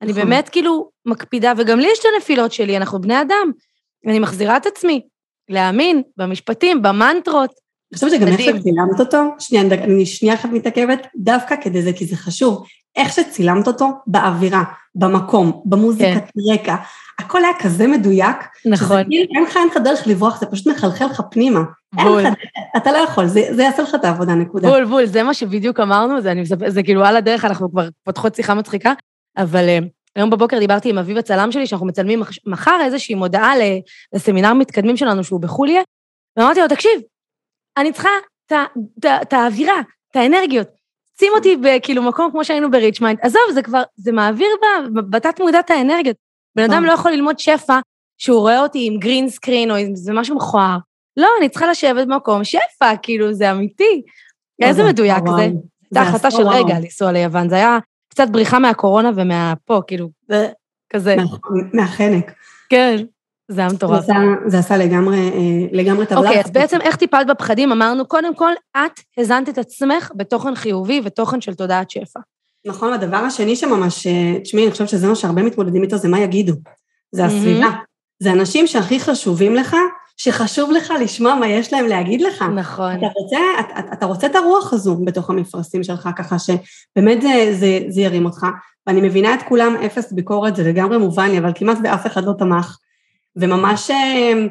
[0.02, 0.24] אני נכון.
[0.24, 3.52] באמת כאילו מקפידה, וגם לי יש את הנפילות שלי, אנחנו בני אדם.
[4.08, 5.02] אני מחזירה את עצמי.
[5.50, 7.50] להאמין במשפטים, במנטרות.
[7.92, 12.06] אני חושבת שגם איך שצילמת אותו, שנייה, אני שנייה אחת מתעכבת, דווקא כדי זה, כי
[12.06, 12.66] זה חשוב.
[12.96, 14.64] איך שצילמת אותו, באווירה,
[14.96, 16.54] במקום, במוזיקת כן.
[16.54, 16.76] רקע,
[17.20, 18.38] הכל היה כזה מדויק.
[18.66, 19.04] נכון.
[19.04, 21.60] כאילו, אין לך, אין לך דרך לברוח, זה פשוט מחלחל לך פנימה.
[21.94, 22.22] בול.
[22.22, 22.34] לך,
[22.78, 24.70] אתה לא יכול, זה, זה יעשה לך את העבודה, נקודה.
[24.70, 27.88] בול, בול, זה מה שבדיוק אמרנו, זה, אני, זה, זה כאילו על הדרך, אנחנו כבר
[28.04, 28.94] פותחות שיחה מצחיקה,
[29.38, 29.80] אבל אה,
[30.16, 33.54] היום בבוקר דיברתי עם אביב הצלם שלי, שאנחנו מצלמים מחר איזושהי מודעה
[34.14, 35.82] לסמינר מתקדמים שלנו שהוא בחוליה,
[36.38, 37.02] ואמרתי לו, תקשיב,
[37.78, 38.10] אני צריכה
[39.22, 40.68] את האווירה, את האנרגיות.
[41.20, 43.20] שים אותי בכאילו מקום כמו שהיינו ב Rich Mind.
[43.22, 44.48] עזוב, זה כבר, זה מעביר
[45.10, 46.18] בתת מודעת האנרגיות.
[46.56, 47.80] בן אדם לא יכול ללמוד שפע
[48.18, 50.78] שהוא רואה אותי עם גרין סקרין או עם זה משהו מכוער.
[51.18, 54.02] לא, אני צריכה לשבת במקום שפע, כאילו, זה אמיתי.
[54.62, 55.50] איזה מדויק זה.
[55.94, 57.78] זו החלטה של רגע לנסוע ליוון, זה היה
[58.10, 60.50] קצת בריחה מהקורונה ומהפה, כאילו, זה
[60.90, 61.16] כזה.
[61.74, 62.32] מהחנק.
[62.70, 62.96] כן,
[63.48, 64.06] זה היה מטורף.
[64.46, 66.20] זה עשה לגמרי, אה, לגמרי טבלה.
[66.20, 67.72] אוקיי, אז בעצם איך טיפלת בפחדים?
[67.72, 72.20] אמרנו, קודם כל, את הזנת את עצמך בתוכן חיובי ותוכן של תודעת שפע.
[72.66, 76.20] נכון, הדבר השני שממש, אה, תשמעי, אני חושבת שזה מה שהרבה מתמודדים איתו, זה מה
[76.20, 76.54] יגידו.
[77.12, 77.70] זה הסביבה.
[78.20, 79.76] זה אנשים שהכי חשובים לך,
[80.18, 82.42] שחשוב לך לשמוע מה יש להם להגיד לך.
[82.42, 82.98] נכון.
[82.98, 87.80] אתה רוצה, אתה, אתה רוצה את הרוח הזו בתוך המפרשים שלך, ככה שבאמת זה, זה,
[87.88, 88.46] זה ירים אותך.
[88.88, 92.34] ואני מבינה את כולם, אפס ביקורת, זה לגמרי מובן לי, אבל כמעט ואף אחד לא
[92.40, 92.78] תמך.
[93.36, 94.46] וממש אה,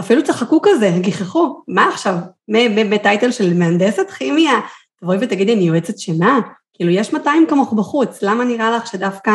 [0.00, 2.16] אפילו צחקו כזה, גיחכו, מה עכשיו,
[2.90, 4.60] בטייטל של מהנדסת כימיה,
[5.00, 6.40] תבואי ותגידי, אני יועצת שינה?
[6.78, 9.32] כאילו, יש 200 כמוך בחוץ, למה נראה לך שדווקא...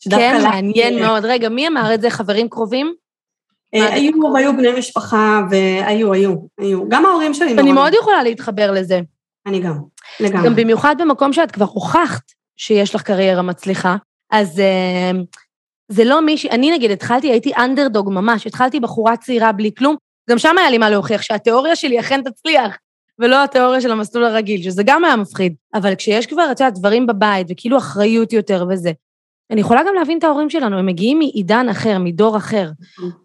[0.00, 1.24] שדווקא כן, מעניין מאוד.
[1.24, 2.10] רגע, מי אמר את זה?
[2.10, 2.94] חברים קרובים?
[3.74, 6.88] אה, היו, היו בני משפחה, והיו, היו, היו.
[6.88, 9.00] גם ההורים שלי אני מאוד יכולה להתחבר לזה.
[9.46, 9.78] אני גם,
[10.20, 10.46] לגמרי.
[10.46, 12.22] גם במיוחד במקום שאת כבר הוכחת
[12.56, 13.96] שיש לך קריירה מצליחה,
[14.30, 15.38] אז uh,
[15.88, 19.96] זה לא מישהי, אני נגיד התחלתי, הייתי אנדרדוג ממש, התחלתי בחורה צעירה בלי כלום,
[20.30, 22.76] גם שם היה לי מה להוכיח שהתיאוריה שלי אכן תצליח,
[23.18, 25.54] ולא התיאוריה של המסלול הרגיל, שזה גם היה מפחיד.
[25.74, 28.92] אבל כשיש כבר, את יודעת, דברים בבית, וכאילו אחריות יותר וזה,
[29.50, 32.70] אני יכולה גם להבין את ההורים שלנו, הם מגיעים מעידן אחר, מדור אחר.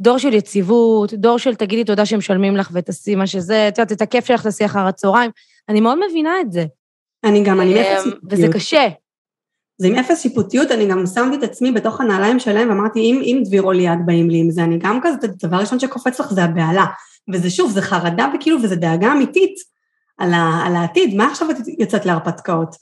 [0.02, 3.92] דור של יציבות, דור של תגידי תודה שהם משלמים לך ותעשי מה שזה, את יודעת,
[3.92, 5.32] את הכיף שלך תעשי אחר הצהריים.
[5.70, 6.66] אני מאוד מבינה את זה.
[7.24, 8.34] אני גם, אני אפס שיפוטיות.
[8.34, 8.88] וזה קשה.
[9.78, 13.42] זה עם אפס שיפוטיות, אני גם שמתי את עצמי בתוך הנעליים שלהם ואמרתי, אם, אם
[13.46, 16.44] דביר או ליעד באים לי עם זה, אני גם כזה, הדבר הראשון שקופץ לך זה
[16.44, 16.86] הבהלה.
[17.34, 19.73] וזה שוב, זה חרדה וכאילו, וזה דאגה אמיתית
[20.24, 22.76] על, ה, על העתיד, מה עכשיו את יוצאת להרפתקאות?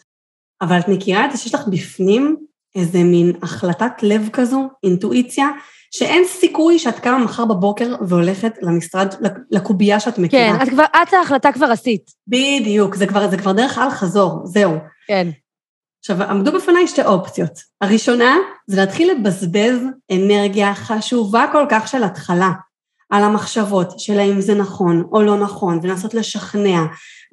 [0.61, 2.35] אבל את מכירה את זה שיש לך בפנים
[2.75, 5.47] איזה מין החלטת לב כזו, אינטואיציה,
[5.91, 9.07] שאין סיכוי שאת קמה מחר בבוקר והולכת למשרד,
[9.51, 10.57] לקובייה שאת מכירה.
[10.57, 12.11] כן, את כבר, את ההחלטה כבר עשית.
[12.27, 14.77] בדיוק, זה כבר, זה כבר דרך אל חזור, זהו.
[15.07, 15.27] כן.
[15.99, 17.59] עכשיו, עמדו בפניי שתי אופציות.
[17.81, 18.35] הראשונה,
[18.67, 19.77] זה להתחיל לבזבז
[20.11, 22.51] אנרגיה חשובה כל כך של התחלה,
[23.11, 26.81] על המחשבות של האם זה נכון או לא נכון, ולנסות לשכנע,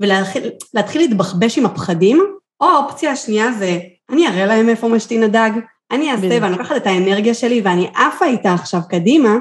[0.00, 2.24] ולהתחיל להתבחבש עם הפחדים,
[2.60, 3.78] או האופציה השנייה זה,
[4.10, 5.50] אני אראה להם איפה משתין הדג,
[5.90, 9.36] אני אעשה ואני לוקחת את האנרגיה שלי ואני עפה איתה עכשיו קדימה,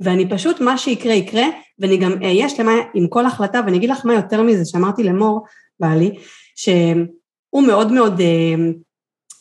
[0.00, 1.44] ואני פשוט, מה שיקרה יקרה,
[1.78, 5.46] ואני גם אהיה שלמה עם כל החלטה, ואני אגיד לך מה יותר מזה, שאמרתי למור,
[5.80, 6.18] בעלי,
[6.56, 8.54] שהוא מאוד מאוד אה,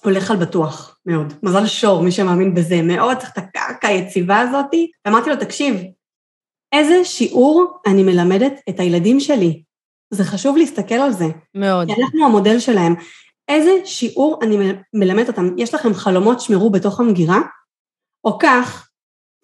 [0.04, 1.34] הולך על בטוח, מאוד.
[1.44, 4.92] מזל שור, מי שמאמין בזה, מאוד צריך את הקרקע היציבה הזאתי.
[5.06, 5.76] ואמרתי לו, תקשיב,
[6.72, 9.64] איזה שיעור אני מלמדת את הילדים שלי?
[10.14, 11.26] זה חשוב להסתכל על זה.
[11.56, 11.88] מאוד.
[11.88, 12.96] כי אנחנו המודל שלהם.
[13.48, 15.58] איזה שיעור אני מלמדת אותם?
[15.58, 17.40] יש לכם חלומות שמרו בתוך המגירה?
[18.24, 18.90] או כך,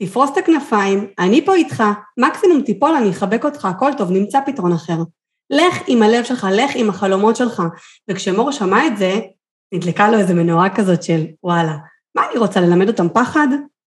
[0.02, 1.84] תפרוס את הכנפיים, אני פה איתך,
[2.18, 4.98] מקסימום תיפול, אני אחבק אותך, הכל טוב, נמצא פתרון אחר.
[5.50, 7.64] לך עם הלב שלך, לך עם החלומות שלך.
[8.10, 9.20] וכשמור שמע את זה,
[9.74, 11.78] נדלקה לו איזה מנורה כזאת של וואלה,
[12.16, 13.48] מה אני רוצה ללמד אותם פחד?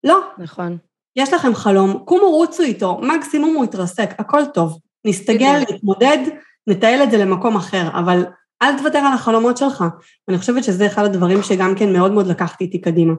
[0.05, 0.21] לא.
[0.38, 0.79] נכון.
[1.16, 4.79] יש לכם חלום, קומו רוצו איתו, מקסימום הוא יתרסק, הכל טוב.
[5.05, 6.18] נסתגל, נתמודד,
[6.66, 8.25] נטייל את זה למקום אחר, אבל
[8.62, 9.85] אל תוותר על החלומות שלך.
[10.29, 13.14] אני חושבת שזה אחד הדברים שגם כן מאוד מאוד לקחתי איתי קדימה.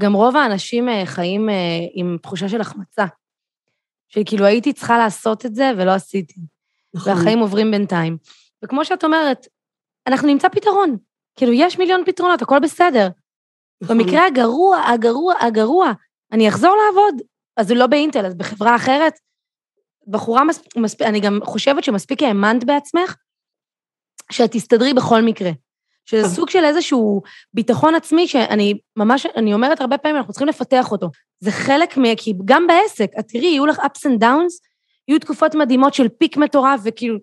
[0.00, 1.54] גם רוב האנשים אה, חיים אה,
[1.94, 3.04] עם תחושה של החמצה.
[4.08, 6.40] שכאילו הייתי צריכה לעשות את זה ולא עשיתי.
[6.94, 7.12] נכון.
[7.12, 8.16] והחיים עוברים בינתיים.
[8.64, 9.46] וכמו שאת אומרת,
[10.06, 10.96] אנחנו נמצא פתרון.
[11.36, 13.08] כאילו, יש מיליון פתרונות, הכל בסדר.
[13.82, 13.98] נכון.
[13.98, 15.92] במקרה הגרוע, הגרוע, הגרוע,
[16.32, 17.22] אני אחזור לעבוד.
[17.56, 19.12] אז זה לא באינטל, אז בחברה אחרת,
[20.06, 21.02] בחורה מספיק, מספ...
[21.02, 23.16] אני גם חושבת שמספיק האמנת בעצמך,
[24.30, 25.50] שאת תסתדרי בכל מקרה.
[26.04, 27.22] שזה סוג של איזשהו
[27.54, 31.10] ביטחון עצמי, שאני ממש, אני אומרת הרבה פעמים, אנחנו צריכים לפתח אותו.
[31.40, 32.02] זה חלק מ...
[32.16, 34.68] כי גם בעסק, את תראי, יהיו לך ups and downs,
[35.08, 37.18] יהיו תקופות מדהימות של פיק מטורף וכאילו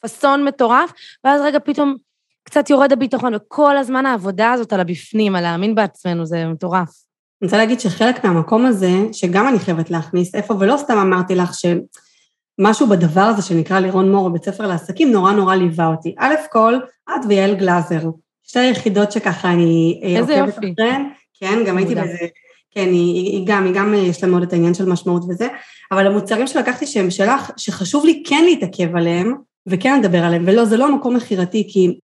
[0.00, 0.92] פאסון מטורף,
[1.24, 1.96] ואז רגע פתאום
[2.44, 7.03] קצת יורד הביטחון, וכל הזמן העבודה הזאת על הבפנים, על להאמין בעצמנו, זה מטורף.
[7.44, 11.50] אני רוצה להגיד שחלק מהמקום הזה, שגם אני חייבת להכניס, איפה, ולא סתם אמרתי לך
[11.54, 16.14] שמשהו בדבר הזה שנקרא לירון מור בבית ספר לעסקים, נורא נורא ליווה אותי.
[16.18, 16.74] א' כל,
[17.10, 18.00] את ויעל גלאזר,
[18.42, 20.72] שתי היחידות שככה אני אה, איזה יופי.
[20.76, 21.02] אחריהן,
[21.40, 22.26] כן, גם הייתי בזה,
[22.70, 25.48] כן, היא, היא גם, היא גם, יש לה מאוד את העניין של משמעות וזה,
[25.92, 29.34] אבל המוצרים שלקחתי שהם שלך, שחשוב לי כן להתעכב עליהם,
[29.66, 31.98] וכן לדבר עליהם, ולא, זה לא המקום מכירתי, כי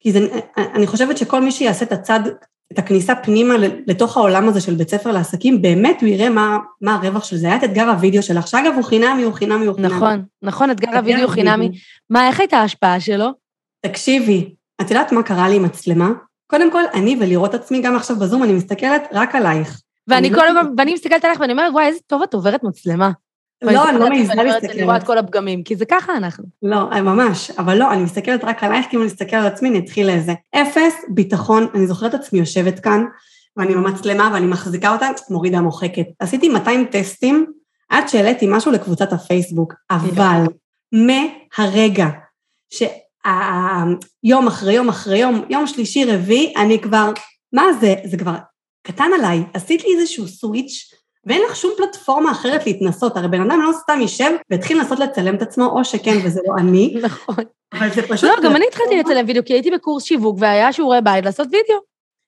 [0.00, 2.20] כי זה, אני חושבת שכל מי שיעשה את הצד,
[2.72, 3.54] את הכניסה פנימה
[3.86, 7.46] לתוך העולם הזה של בית ספר לעסקים, באמת הוא יראה מה, מה הרווח של זה.
[7.46, 9.94] היה את אתגר הוידאו שלך, שאגב הוא חינמי, הוא חינמי, הוא חינמי.
[9.94, 11.70] נכון, נכון, אתגר הוידאו חינמי.
[12.10, 13.28] מה, איך הייתה ההשפעה שלו?
[13.86, 16.10] תקשיבי, את יודעת מה קרה לי עם מצלמה?
[16.46, 19.80] קודם כל, אני ולראות עצמי, גם עכשיו בזום, אני מסתכלת רק עלייך.
[20.08, 23.10] ואני כל הזמן, ואני מסתכלת עלייך ואני אומרת, וואי, איזה טוב את עוברת מצלמה.
[23.72, 24.72] לא, אני לא מעיזה להסתכל.
[24.72, 26.44] אני רואה את כל הפגמים, כי זה ככה אנחנו.
[26.62, 29.78] לא, ממש, אבל לא, אני מסתכלת רק עלייך, כי אם אני אסתכל על עצמי, אני
[29.78, 30.32] אתחיל לזה.
[30.54, 33.04] אפס ביטחון, אני זוכרת את עצמי יושבת כאן,
[33.56, 36.06] ואני במצלמה ואני מחזיקה אותה, מורידה מוחקת.
[36.18, 37.46] עשיתי 200 טסטים
[37.88, 40.44] עד שהעליתי משהו לקבוצת הפייסבוק, אבל
[40.92, 42.06] מהרגע
[42.70, 47.12] שיום אחרי יום אחרי יום, יום שלישי, רביעי, אני כבר,
[47.52, 48.34] מה זה, זה כבר
[48.86, 49.44] קטן עליי.
[49.54, 50.90] עשית לי איזשהו סוויץ'
[51.26, 55.34] ואין לך שום פלטפורמה אחרת להתנסות, הרי בן אדם לא סתם יישב והתחיל לנסות לצלם
[55.34, 56.96] את עצמו, או שכן וזה לא אני.
[57.02, 57.34] נכון.
[57.72, 58.30] אבל זה פשוט...
[58.30, 61.76] לא, גם אני התחלתי לצלם וידאו, כי הייתי בקורס שיווק והיה שיעורי בית לעשות וידאו.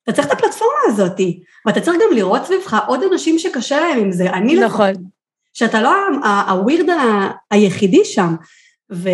[0.02, 1.20] אתה צריך את הפלטפורמה הזאת,
[1.66, 4.92] ואתה צריך גם לראות סביבך עוד אנשים שקשה להם עם זה, אני נכון.
[5.52, 5.90] שאתה לא
[6.48, 6.86] הווירד
[7.50, 8.34] היחידי שם.
[8.92, 9.08] ו,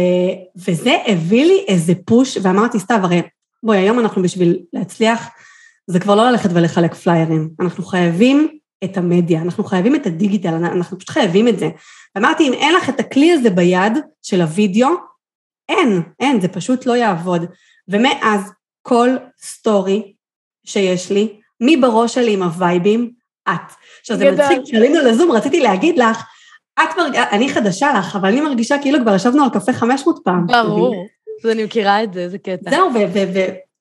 [0.56, 3.22] וזה הביא לי איזה פוש, ואמרתי, סתיו, הרי
[3.62, 5.28] בואי, היום אנחנו בשביל להצליח,
[5.86, 7.50] זה כבר לא ללכת ולחלק פליירים.
[7.60, 8.48] אנחנו חייבים
[8.84, 11.68] את המדיה, אנחנו חייבים את הדיגיטל, אנחנו פשוט חייבים את זה.
[12.18, 13.92] אמרתי, אם אין לך את הכלי הזה ביד
[14.22, 14.88] של הוידאו,
[15.68, 17.44] אין, אין, זה פשוט לא יעבוד.
[17.88, 19.08] ומאז כל
[19.42, 20.12] סטורי
[20.66, 23.10] שיש לי, מי בראש שלי עם הווייבים?
[23.48, 23.72] את.
[24.00, 26.24] עכשיו זה מצחיק, כשעלינו לזום רציתי להגיד לך,
[26.78, 30.46] את מרגישה, אני חדשה לך, אבל אני מרגישה כאילו כבר ישבנו על קפה 500 פעם.
[30.46, 31.06] ברור,
[31.44, 32.70] אני מכירה את זה, איזה קטע.
[32.70, 32.90] זהו,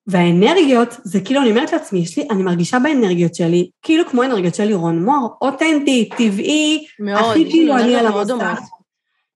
[0.08, 4.56] והאנרגיות, זה כאילו, אני אומרת לעצמי, יש לי, אני מרגישה באנרגיות שלי, כאילו כמו אנרגיות
[4.56, 8.60] של לירון מור, אותנטי, טבעי, מאוד, הכי כאילו אני על המסך.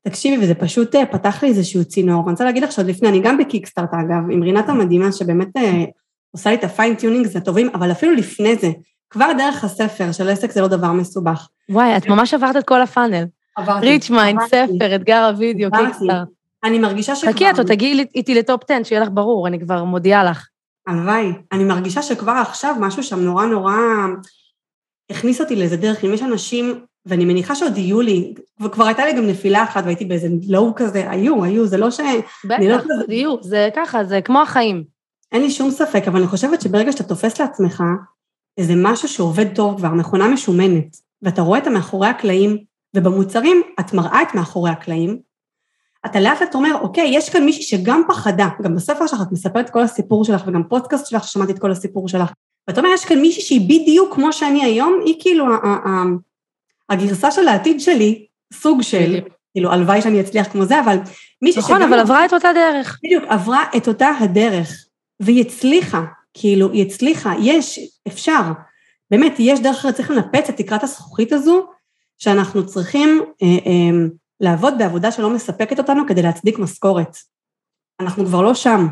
[0.07, 3.19] תקשיבי, וזה פשוט אה, פתח לי איזשהו צינור, ואני רוצה להגיד לך שעוד לפני, אני
[3.19, 5.83] גם ב Kickstart אגב, עם רינת המדהימה, שבאמת אה,
[6.31, 8.71] עושה לי את ה fine tuning, זה טובים, אבל אפילו לפני זה,
[9.09, 11.47] כבר דרך הספר של עסק זה לא דבר מסובך.
[11.69, 13.25] וואי, את ממש עברת את כל ה funnel.
[13.55, 13.85] עברתי.
[13.85, 16.27] Rich Mind, ספר, אתגר הוידאו, Kickstart.
[16.63, 17.31] אני מרגישה שכבר...
[17.31, 20.47] חכי, את עוד תגיעי איתי ל top 10, שיהיה לך ברור, אני כבר מודיעה לך.
[20.87, 21.31] הלוואי.
[21.51, 23.75] אני מרגישה שכבר עכשיו משהו שם נורא נורא
[25.09, 26.05] הכניס אותי לאיזה דרך.
[26.05, 30.05] אם יש אנשים, ואני מניחה שעוד יהיו לי, וכבר הייתה לי גם נפילה אחת והייתי
[30.05, 31.99] באיזה low כזה, היו, היו, זה לא ש...
[32.45, 33.13] בטח, לא כזה...
[33.13, 34.83] יהיו, זה ככה, זה כמו החיים.
[35.31, 37.83] אין לי שום ספק, אבל אני חושבת שברגע שאתה תופס לעצמך
[38.57, 42.57] איזה משהו שעובד טוב כבר, מכונה משומנת, ואתה רואה את המאחורי הקלעים,
[42.95, 45.19] ובמוצרים את מראה את מאחורי הקלעים,
[46.05, 49.69] אתה לאט לאט אומר, אוקיי, יש כאן מישהי שגם פחדה, גם בספר שלך את מספרת
[49.69, 52.31] כל הסיפור שלך, וגם פודקאסט שלך ששמעתי את כל הסיפור שלך,
[52.67, 55.45] ואתה אומר, יש כאן מישהי שהיא בדיוק כמו שאני היום, היא כאילו
[56.89, 59.19] הגרסה של העתיד שלי, סוג של,
[59.51, 60.97] כאילו, הלוואי שאני אצליח כמו זה, אבל
[61.41, 61.75] מישהי שגם...
[61.75, 62.99] נכון, אבל עברה את אותה דרך.
[63.03, 64.85] בדיוק, עברה את אותה הדרך,
[65.19, 68.41] והיא הצליחה, כאילו, היא הצליחה, יש, אפשר.
[69.11, 71.65] באמת, יש דרך אחרת, צריך לנפץ את תקרת הזכוכית הזו,
[72.17, 74.07] שאנחנו צריכים אה, אה,
[74.39, 77.17] לעבוד בעבודה שלא מספקת אותנו כדי להצדיק משכורת.
[77.99, 78.87] אנחנו כבר לא שם,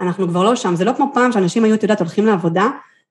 [0.00, 0.76] אנחנו כבר לא שם.
[0.76, 2.66] זה לא כמו פעם שאנשים היו, את יודעת, הולכים לעבודה,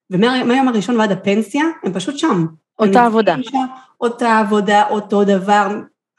[0.09, 2.45] ומהיום הראשון ועד הפנסיה, הם פשוט שם.
[2.79, 3.35] אותה עבודה.
[3.41, 3.65] שם,
[4.01, 5.67] אותה עבודה, אותו דבר,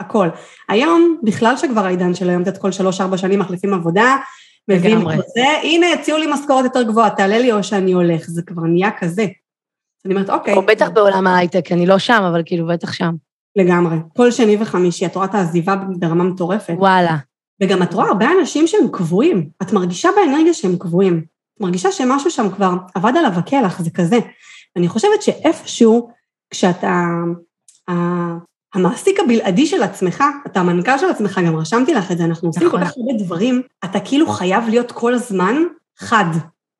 [0.01, 0.29] הכל.
[0.69, 4.17] היום, בכלל שכבר העידן של היום, את כל שלוש-ארבע שנים מחליפים עבודה,
[4.69, 8.63] מביאים חוזה, הנה, הציעו לי משכורת יותר גבוהה, תעלה לי או שאני הולך, זה כבר
[8.63, 9.27] נהיה כזה.
[10.05, 10.55] אני אומרת, אוקיי.
[10.55, 13.15] או בטח בעולם ההייטק, אני לא שם, אבל כאילו, בטח שם.
[13.57, 13.97] לגמרי.
[14.17, 16.75] כל שני וחמישי, את רואה את העזיבה ברמה מטורפת.
[16.79, 17.17] וואלה.
[17.63, 19.49] וגם את רואה הרבה אנשים שהם קבועים.
[19.63, 21.25] את מרגישה באנרגיה שהם קבועים.
[21.55, 24.19] את מרגישה שמשהו שם כבר עבד עליו הקלח, זה כזה.
[24.77, 26.11] אני חושבת שאיפשהו,
[26.51, 27.05] כשאתה
[28.75, 32.71] המעסיק הבלעדי של עצמך, אתה המנכ"ל של עצמך, גם רשמתי לך את זה, אנחנו עושים
[32.71, 35.63] כל כך הרבה דברים, אתה כאילו חייב להיות כל הזמן
[35.99, 36.31] חד.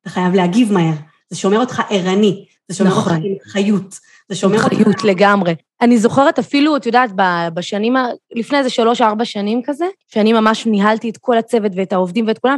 [0.01, 0.93] אתה חייב להגיב מהר.
[1.29, 3.99] זה שומר אותך ערני, זה שומר אותך עם חיות.
[4.29, 4.73] זה שומר אותך...
[4.73, 5.53] חיות לגמרי.
[5.81, 7.09] אני זוכרת אפילו, את יודעת,
[7.53, 7.95] בשנים,
[8.35, 12.57] לפני איזה שלוש-ארבע שנים כזה, שאני ממש ניהלתי את כל הצוות ואת העובדים ואת כולם,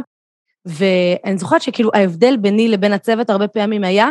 [0.66, 4.08] ואני זוכרת שכאילו ההבדל ביני לבין הצוות הרבה פעמים היה,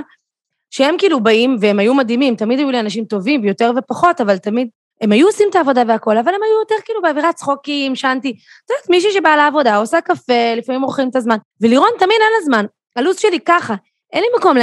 [0.69, 4.67] שהם כאילו באים, והם היו מדהימים, תמיד היו לי אנשים טובים, יותר ופחות, אבל תמיד,
[5.01, 8.29] הם היו עושים את העבודה והכול, אבל הם היו יותר כאילו באווירת צחוקים, שנתי.
[8.29, 11.37] את יודעת, מישהי שבאה לעבודה, עושה קפה, לפעמים מורחים את הזמן.
[11.61, 12.65] ולירון תמיד אין לה זמן.
[12.95, 13.75] הלו"ז שלי ככה,
[14.13, 14.57] אין לי מקום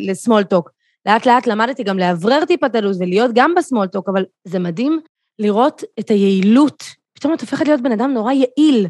[0.00, 0.70] ל small talk.
[1.06, 4.58] לאט לאט למדתי גם לאוורר טיפה את הלו"ז ולהיות גם ב small talk, אבל זה
[4.58, 5.00] מדהים
[5.38, 6.84] לראות את היעילות.
[7.14, 8.86] פתאום את הופכת להיות בן אדם נורא יעיל.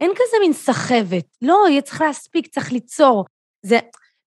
[0.00, 1.24] אין כזה מין סחבת.
[1.42, 3.24] לא, יהיה צריך להספיק, צריך ליצור.
[3.62, 3.78] זה,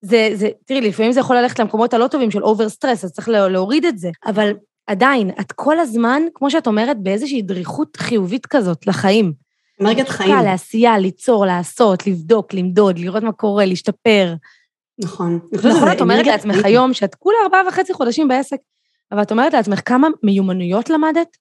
[0.01, 3.29] זה, זה, תראי, לפעמים זה יכול ללכת למקומות הלא טובים של over stress, אז צריך
[3.29, 4.09] להוריד את זה.
[4.25, 4.53] אבל
[4.87, 9.33] עדיין, את כל הזמן, כמו שאת אומרת, באיזושהי דריכות חיובית כזאת לחיים.
[9.81, 10.35] אנרגיית חיים.
[10.45, 14.33] לעשייה, ליצור, לעשות, לבדוק, למדוד, לראות מה קורה, להשתפר.
[14.99, 15.39] נכון.
[15.53, 18.57] נכון, את אומרת לעצמך היום שאת כולה ארבעה וחצי חודשים בעסק,
[19.11, 21.37] אבל את אומרת לעצמך כמה מיומנויות למדת?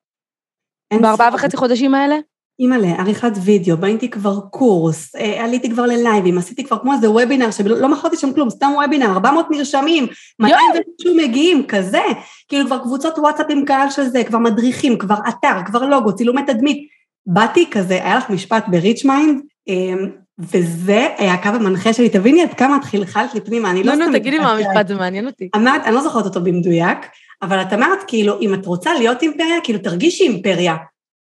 [1.01, 2.17] בארבעה וחצי חודשים האלה?
[2.61, 7.51] אימא'לה, עריכת וידאו, בניתי כבר קורס, אה, עליתי כבר ללייבים, עשיתי כבר כמו איזה וובינר,
[7.51, 10.07] שלא מכרתי שם כלום, סתם וובינר, 400 נרשמים,
[10.39, 12.03] 200 ומשהו מגיעים, כזה,
[12.49, 16.43] כאילו כבר קבוצות וואטסאפ עם קהל של זה, כבר מדריכים, כבר אתר, כבר לוגו, צילומי
[16.47, 16.89] תדמית.
[17.27, 22.43] באתי כזה, היה לך משפט ב Rich Mind, אמ, וזה היה הקו המנחה שלי, תביני
[22.43, 24.01] עד כמה את חלחלת לי פנימה, אני לא סתם...
[24.01, 25.49] נו, נו, תגידי מה המשפט, זה מעניין אותי.
[25.57, 26.99] אמרת, אני לא זוכרת אותו במדויק,
[27.43, 30.77] אבל את אמרת, כאילו, אם את רוצה להיות אימפריה, כאילו, תרגישי אימפריה.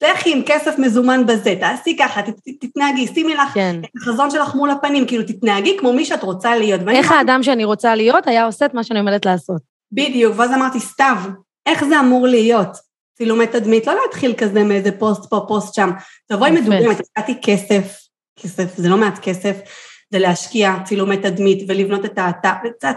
[0.04, 2.20] לכי עם כסף מזומן בזה, תעשי ככה,
[2.60, 3.80] תתנהגי, שימי לך כן.
[3.84, 6.80] את החזון שלך מול הפנים, כאילו, תתנהגי כמו מי שאת רוצה להיות.
[6.88, 9.62] איך האדם שאני רוצה להיות היה עושה את מה שאני עומדת לעשות.
[9.92, 11.16] בדיוק, ואז אמרתי, סתיו,
[11.66, 12.76] איך זה אמור להיות?
[13.16, 15.90] צילומי תדמית, לא להתחיל כזה מאיזה פוסט פה, פוסט שם.
[16.28, 18.05] תבואי מדוגמת, השקעתי כסף,
[18.36, 19.56] כסף, זה לא מעט כסף,
[20.10, 22.96] זה להשקיע צילומי תדמית ולבנות את האתר, קצת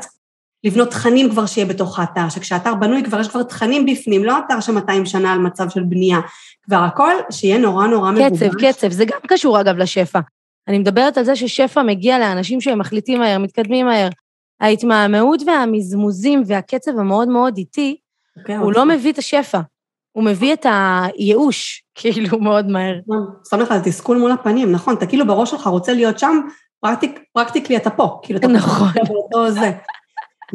[0.63, 4.59] לבנות תכנים כבר שיהיה בתוך האתר, שכשהאתר בנוי כבר יש כבר תכנים בפנים, לא אתר
[4.59, 6.19] של 200 שנה על מצב של בנייה,
[6.63, 8.43] כבר הכל שיהיה נורא נורא מגובש.
[8.43, 10.19] קצב, קצב, זה גם קשור אגב לשפע.
[10.67, 14.09] אני מדברת על זה ששפע מגיע לאנשים שהם מחליטים מהר, מתקדמים מהר.
[14.61, 19.59] ההתמהמהות והמזמוזים והקצב המאוד מאוד איטי, okay, אוקיי, הוא לא מביא את השפע.
[20.11, 22.95] הוא מביא את הייאוש, כאילו, מאוד מהר.
[23.07, 26.39] נכון, שם לך תסכול מול הפנים, נכון, אתה כאילו בראש שלך רוצה להיות שם,
[26.79, 28.87] פרקטיק, פרקטיקלי אתה פה, כאילו, אתה נכון.
[29.07, 29.71] באותו זה.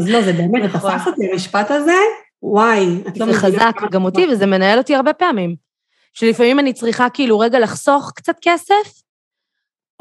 [0.00, 0.90] אז לא, זה באמת, אתה נכון.
[0.90, 1.96] תפס אותי המשפט הזה,
[2.42, 3.26] וואי, לא.
[3.26, 5.56] זה חזק, גם אותי, וזה מנהל אותי הרבה פעמים.
[6.12, 9.02] שלפעמים אני צריכה כאילו רגע לחסוך קצת כסף,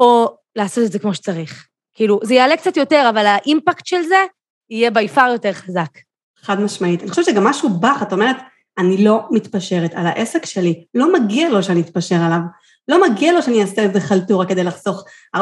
[0.00, 1.66] או לעשות את זה כמו שצריך.
[1.94, 4.24] כאילו, זה יעלה קצת יותר, אבל האימפקט של זה
[4.70, 5.98] יהיה ביפר יותר חזק.
[6.42, 7.02] חד משמעית.
[7.02, 8.36] אני חושבת שגם משהו בך, את אומרת,
[8.78, 12.40] אני לא מתפשרת על העסק שלי, לא מגיע לו שאני אתפשר עליו,
[12.88, 15.04] לא מגיע לו שאני אעשה איזה חלטורה כדי לחסוך
[15.36, 15.40] 400-500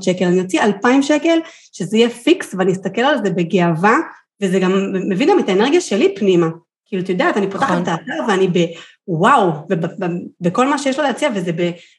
[0.00, 1.38] שקל, אני אוציא 2,000 שקל,
[1.72, 3.96] שזה יהיה פיקס ואני אסתכל על זה בגאווה,
[4.42, 4.72] וזה גם
[5.08, 6.46] מביא גם את האנרגיה שלי פנימה.
[6.86, 7.82] כאילו, את יודעת, אני פותחת נכון.
[7.82, 8.48] את האתר ואני
[9.08, 11.50] בוואו, ובכל מה שיש לו להציע, וזה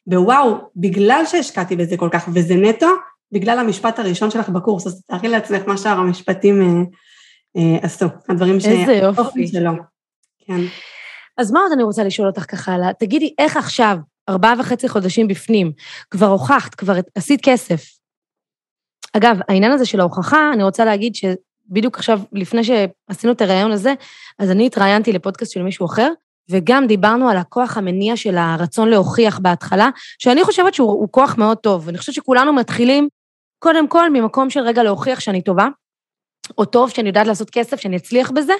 [0.08, 2.88] בוואו, בגלל שהשקעתי בזה כל כך, וזה נטו,
[3.32, 6.84] בגלל המשפט הראשון שלך בקורס, אז תארי לעצמך מה שאר המשפטים אה,
[7.58, 8.65] אה, עשו, הדברים ש...
[8.65, 9.47] איזה יופי.
[9.47, 9.92] שלו.
[10.47, 10.62] כן.
[11.38, 12.93] אז מה עוד אני רוצה לשאול אותך ככה הלאה?
[12.93, 13.97] תגידי, איך עכשיו,
[14.29, 15.71] ארבעה וחצי חודשים בפנים,
[16.12, 17.82] כבר הוכחת, כבר עשית כסף.
[19.17, 23.93] אגב, העניין הזה של ההוכחה, אני רוצה להגיד שבדיוק עכשיו, לפני שעשינו את הראיון הזה,
[24.39, 26.12] אז אני התראיינתי לפודקאסט של מישהו אחר,
[26.49, 31.89] וגם דיברנו על הכוח המניע של הרצון להוכיח בהתחלה, שאני חושבת שהוא כוח מאוד טוב.
[31.89, 33.08] אני חושבת שכולנו מתחילים,
[33.60, 35.67] קודם כל, ממקום של רגע להוכיח שאני טובה,
[36.58, 38.53] או טוב, שאני יודעת לעשות כסף, שאני אצליח בזה.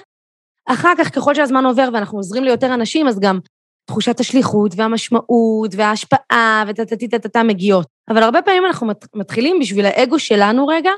[0.66, 3.38] אחר כך, ככל שהזמן עובר ואנחנו עוזרים ליותר אנשים, אז גם
[3.86, 7.86] תחושת השליחות והמשמעות וההשפעה וטה-טה-טה-טה מגיעות.
[8.08, 10.90] אבל הרבה פעמים אנחנו מתחילים בשביל האגו שלנו רגע,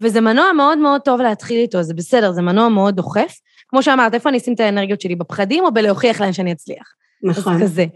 [0.00, 3.34] וזה מנוע מאוד מאוד טוב להתחיל איתו, זה בסדר, זה מנוע מאוד דוחף.
[3.68, 6.94] כמו שאמרת, איפה אני אשים את האנרגיות שלי, בפחדים או בלהוכיח להם שאני אצליח?
[7.22, 7.54] נכון.
[7.54, 7.86] אז כזה.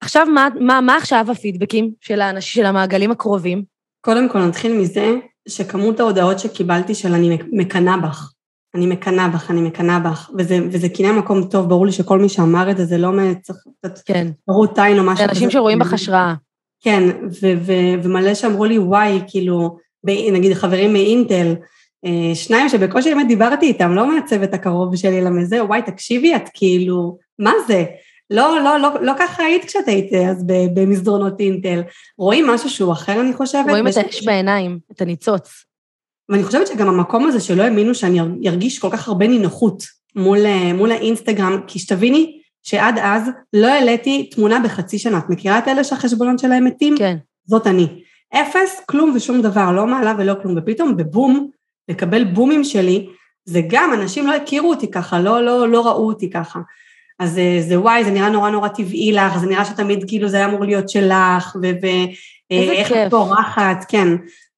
[0.00, 3.62] עכשיו, מה, מה, מה עכשיו הפידבקים של האנשים, של המעגלים הקרובים?
[4.00, 5.14] קודם כל, נתחיל מזה
[5.48, 8.32] שכמות ההודעות שקיבלתי של אני מקנאה בך.
[8.74, 12.28] אני מקנאה בך, אני מקנאה בך, וזה, וזה קינה מקום טוב, ברור לי שכל מי
[12.28, 13.58] שאמר את זה, זה לא מצריך,
[14.04, 14.28] כן.
[14.48, 15.16] רות עין או משהו.
[15.16, 16.34] זה אנשים שרואים בך השראה.
[16.80, 17.02] כן,
[17.42, 21.54] ו- ו- ומלא שאמרו לי, וואי, כאילו, נגיד חברים מאינטל,
[22.04, 26.48] אה, שניים שבקושי באמת דיברתי איתם, לא מהצוות הקרוב שלי, אלא מזה, וואי, תקשיבי, את
[26.54, 27.84] כאילו, מה זה?
[28.30, 31.82] לא, לא, לא, לא ככה היית כשאת היית אז במסדרונות אינטל.
[32.18, 33.70] רואים משהו שהוא אחר, אני חושבת.
[33.70, 35.64] רואים את האש בעיניים, את הניצוץ.
[36.28, 39.82] ואני חושבת שגם המקום הזה שלא האמינו שאני ארגיש כל כך הרבה נינוחות
[40.16, 45.18] מול, אה, מול האינסטגרם, כי שתביני שעד אז לא העליתי תמונה בחצי שנה.
[45.18, 46.94] את מכירה את אלה שהחשבונות שלהם מתים?
[46.98, 47.16] כן.
[47.46, 47.86] זאת אני.
[48.34, 50.54] אפס, כלום ושום דבר, לא מעלה ולא כלום.
[50.58, 51.50] ופתאום בבום,
[51.88, 53.08] לקבל בומים שלי,
[53.44, 56.60] זה גם, אנשים לא הכירו אותי ככה, לא, לא, לא ראו אותי ככה.
[57.18, 60.28] אז זה, אה, זה וואי, זה נראה נורא נורא טבעי לך, זה נראה שתמיד כאילו
[60.28, 64.08] זה היה אמור להיות שלך, ואיך את פורחת, כן.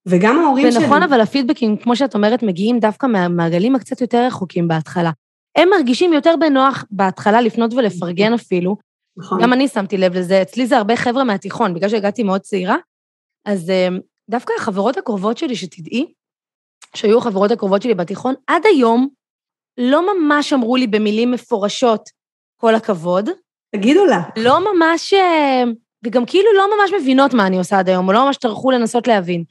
[0.06, 0.84] וגם ההורים ונכון, שלי...
[0.84, 5.10] ונכון, אבל הפידבקים, כמו שאת אומרת, מגיעים דווקא מהמעגלים הקצת יותר רחוקים בהתחלה.
[5.58, 8.76] הם מרגישים יותר בנוח בהתחלה לפנות ולפרגן אפילו.
[9.16, 9.42] נכון.
[9.42, 10.42] גם אני שמתי לב לזה.
[10.42, 12.76] אצלי זה הרבה חבר'ה מהתיכון, בגלל שהגעתי מאוד צעירה.
[13.44, 13.88] אז אה,
[14.30, 16.12] דווקא החברות הקרובות שלי, שתדעי,
[16.96, 19.08] שהיו החברות הקרובות שלי בתיכון, עד היום
[19.78, 22.08] לא ממש אמרו לי במילים מפורשות,
[22.60, 23.28] כל הכבוד.
[23.76, 24.20] תגידו לה.
[24.36, 25.64] לא ממש, אה,
[26.06, 29.06] וגם כאילו לא ממש מבינות מה אני עושה עד היום, או לא ממש טרחו לנסות
[29.06, 29.44] להבין.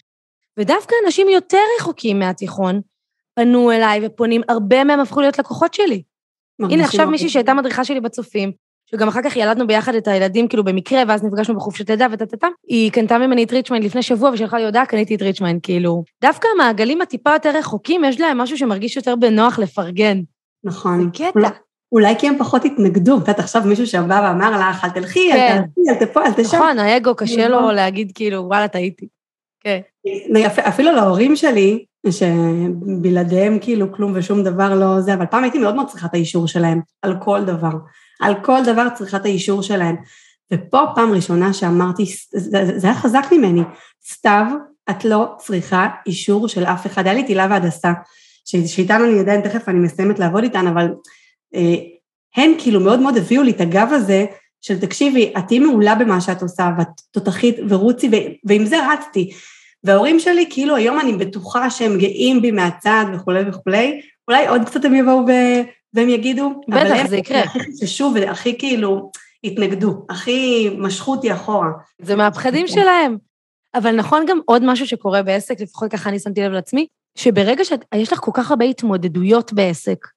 [0.59, 2.81] ודווקא אנשים יותר רחוקים מהתיכון
[3.35, 6.03] פנו אליי ופונים, הרבה מהם הפכו להיות לקוחות שלי.
[6.59, 8.51] הנה, עכשיו מישהי שהייתה מדריכה שלי בצופים,
[8.91, 12.91] שגם אחר כך ילדנו ביחד את הילדים, כאילו במקרה, ואז נפגשנו בחופשת לידה וטטטה, היא
[12.91, 16.03] קנתה ממני את ריצ'מיין לפני שבוע ושלחה לי הודעה, קניתי את ריצ'מיין, כאילו.
[16.21, 20.21] דווקא המעגלים הטיפה יותר רחוקים, יש להם משהו שמרגיש יותר בנוח לפרגן.
[20.63, 21.09] נכון.
[21.15, 21.49] זה קטע.
[21.91, 23.15] אולי כי הם פחות התנגדו.
[23.15, 25.61] את יודעת, עכשיו מישהו שבא ואמר לך, אל תלכי, אל כן.
[25.61, 26.57] תלכי, אל תפה, אל תשם.
[26.57, 29.07] נכון, האגו קשה לו להגיד כאילו, וואלה, טעיתי.
[29.59, 29.79] כן.
[30.67, 35.87] אפילו להורים שלי, שבלעדיהם כאילו כלום ושום דבר לא זה, אבל פעם הייתי מאוד מאוד
[35.87, 37.71] צריכה את האישור שלהם, על כל דבר.
[38.21, 39.95] על כל דבר צריכה את האישור שלהם.
[40.53, 43.61] ופה פעם ראשונה שאמרתי, זה, זה היה חזק ממני,
[44.11, 44.45] סתיו,
[44.89, 47.05] את לא צריכה אישור של אף אחד.
[47.05, 47.91] היה לי תהילה והדסה,
[48.45, 50.87] שאיתן אני עדיין, תכף אני מסיימת לעבוד איתן, אבל
[51.55, 51.75] אה,
[52.35, 54.25] הן כאילו מאוד מאוד הביאו לי את הגב הזה,
[54.61, 58.09] של תקשיבי, את תהיי מעולה במה שאת עושה, ואת תותחית ורוצי,
[58.45, 59.31] ועם זה רצתי.
[59.83, 64.85] וההורים שלי, כאילו היום אני בטוחה שהם גאים בי מהצד וכולי וכולי, אולי עוד קצת
[64.85, 65.31] הם יבואו ו...
[65.93, 67.39] והם יגידו, בטח, זה יקרה.
[67.39, 69.11] הכי חששו והכי כאילו
[69.43, 71.69] התנגדו, הכי משכו אותי אחורה.
[72.01, 73.17] זה מהפחדים שלהם.
[73.75, 78.13] אבל נכון גם עוד משהו שקורה בעסק, לפחות ככה אני שמתי לב לעצמי, שברגע שיש
[78.13, 80.07] לך כל כך הרבה התמודדויות בעסק,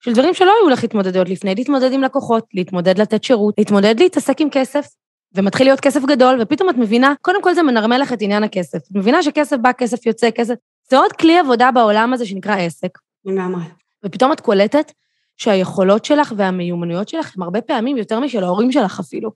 [0.00, 4.40] של דברים שלא היו לך התמודדויות לפני, להתמודד עם לקוחות, להתמודד לתת שירות, להתמודד להתעסק
[4.40, 4.86] עם כסף,
[5.34, 8.78] ומתחיל להיות כסף גדול, ופתאום את מבינה, קודם כל זה מנרמל לך את עניין הכסף.
[8.78, 10.54] את מבינה שכסף בא, כסף יוצא, כסף...
[10.90, 12.98] זה עוד כלי עבודה בעולם הזה שנקרא עסק.
[13.24, 13.62] לגמרי.
[14.04, 14.92] ופתאום את קולטת
[15.36, 19.30] שהיכולות שלך והמיומנויות שלך הם הרבה פעמים יותר משל ההורים שלך אפילו.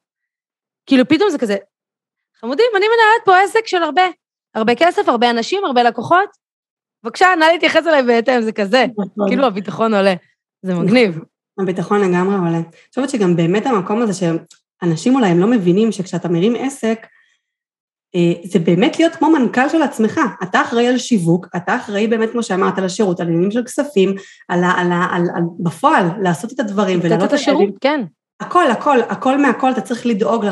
[0.87, 1.57] כאילו פתאום זה כזה,
[2.41, 4.03] חמודים, אני מנהלת פה עסק של הרבה,
[4.55, 6.29] הרבה כסף, הרבה אנשים, הרבה לקוחות.
[7.03, 8.87] בבקשה, נא להתייחס אליי בהתאם, זה כזה.
[8.99, 9.29] נכון.
[9.29, 10.15] כאילו הביטחון עולה.
[10.65, 11.19] זה מגניב.
[11.59, 12.57] הביטחון לגמרי עולה.
[12.57, 14.13] אני חושבת שגם באמת המקום הזה
[14.83, 17.07] שאנשים אולי הם לא מבינים שכשאתה מרים עסק,
[18.15, 20.21] אה, זה באמת להיות כמו מנכ"ל של עצמך.
[20.43, 24.15] אתה אחראי על שיווק, אתה אחראי באמת, כמו שאמרת, על השירות, על עניינים של כספים,
[24.49, 26.99] על, על, על, על, על בפועל, לעשות את הדברים.
[26.99, 28.05] לתת את השירות, כן.
[28.41, 30.47] הכל, הכל, הכל מהכל, אתה צריך לדאוג,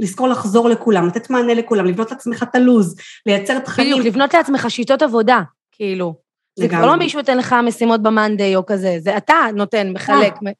[0.00, 3.90] לזכור לחזור לכולם, לתת מענה לכולם, לבנות לעצמך את הלו"ז, לייצר תכנים.
[3.90, 5.40] בדיוק, לבנות לעצמך שיטות עבודה,
[5.72, 6.27] כאילו.
[6.58, 10.32] זה כבר לא מישהו ייתן לך משימות במאנדיי או כזה, זה אתה נותן, מחלק.
[10.46, 10.52] אה.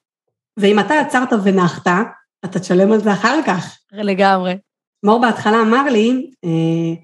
[0.56, 1.86] ואם אתה עצרת ונחת,
[2.44, 3.78] אתה תשלם על זה אחר כך.
[3.92, 4.56] לגמרי.
[5.04, 6.94] מור בהתחלה אמר לי, אה,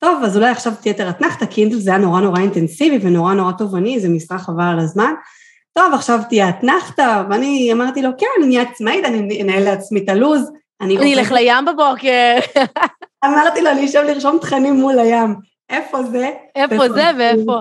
[0.00, 4.00] טוב, אז אולי עכשיו תהיה אתנחתא, כי זה היה נורא נורא אינטנסיבי ונורא נורא תובעני,
[4.00, 5.12] זה משרה חבל על הזמן.
[5.72, 10.08] טוב, עכשיו תהיה אתנחתא, ואני אמרתי לו, כן, אני אהיה עצמאית, אני אנהל לעצמי את
[10.08, 10.50] הלו"ז.
[10.80, 12.38] אני אלך לים בבוקר.
[13.24, 15.34] אמרתי לו, אני אשב לרשום תכנים מול הים.
[15.70, 16.30] איפה זה?
[16.56, 17.60] איפה זה ואיפה?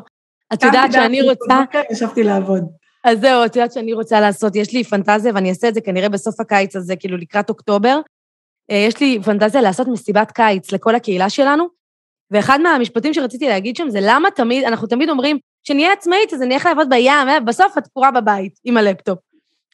[0.54, 1.62] את יודעת שאני רוצה...
[1.92, 2.64] ישבתי לעבוד.
[3.04, 6.10] אז זהו, את יודעת שאני רוצה לעשות, יש לי פנטזיה, ואני אעשה את זה כנראה
[6.10, 8.00] בסוף הקיץ הזה, כאילו לקראת אוקטובר.
[8.72, 11.68] אה, יש לי פנטזיה לעשות מסיבת קיץ לכל הקהילה שלנו,
[12.32, 16.54] ואחד מהמשפטים שרציתי להגיד שם זה למה תמיד, אנחנו תמיד אומרים, כשנהיה עצמאית אז אני
[16.54, 19.20] אלך לעבוד בים, אה, בסוף את תקורה בבית עם הלפטופ.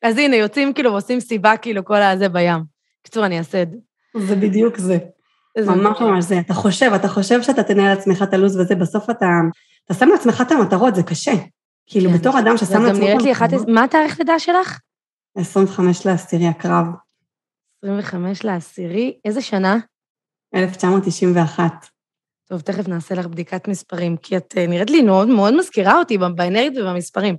[0.03, 2.63] אז הנה, יוצאים כאילו ועושים סיבה כאילו כל הזה בים.
[3.01, 3.77] בקיצור, אני אעשה את זה.
[4.27, 4.97] זה בדיוק זה.
[5.57, 6.39] ממש ממש זה.
[6.39, 9.25] אתה חושב, אתה חושב שאתה תנהל לעצמך את הלו"ז וזה, בסוף אתה,
[9.85, 11.31] אתה שם לעצמך את המטרות, זה קשה.
[11.85, 12.17] כאילו, כן.
[12.17, 12.93] בתור אדם ששם לעצמך...
[12.93, 13.49] זה גם נראית לי אחת...
[13.67, 14.79] מה התאריך לידה שלך?
[15.37, 16.85] 25 לעשירי הקרב.
[17.83, 19.77] 25 לעשירי, איזה שנה?
[20.55, 21.71] 1991.
[22.49, 26.17] טוב, תכף נעשה לך בדיקת מספרים, כי את אה, נראית לי מאוד מאוד מזכירה אותי
[26.17, 27.35] באנרגיות ובמספרים.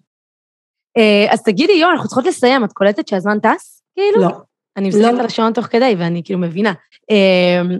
[0.96, 3.82] אה, אז תגידי, יו, אנחנו צריכות לסיים, את קולטת שהזמן טס?
[3.94, 4.20] כאילו?
[4.20, 4.40] לא.
[4.76, 5.20] אני מסתכלת לא.
[5.20, 6.72] על השעון תוך כדי, ואני כאילו מבינה.
[7.10, 7.76] אה,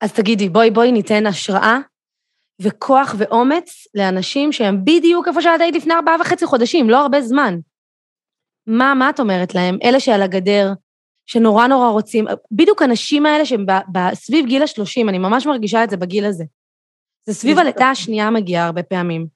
[0.00, 1.78] אז תגידי, בואי, בואי ניתן השראה
[2.62, 7.58] וכוח ואומץ לאנשים שהם בדיוק איפה שאת היית לפני ארבעה וחצי חודשים, לא הרבה זמן.
[8.66, 9.78] מה, מה את אומרת להם?
[9.84, 10.72] אלה שעל הגדר,
[11.26, 13.66] שנורא נורא רוצים, בדיוק הנשים האלה שהם
[14.14, 16.44] סביב גיל השלושים, אני ממש מרגישה את זה בגיל הזה.
[17.26, 19.26] זה סביב הלידה השנייה מגיעה הרבה פעמים.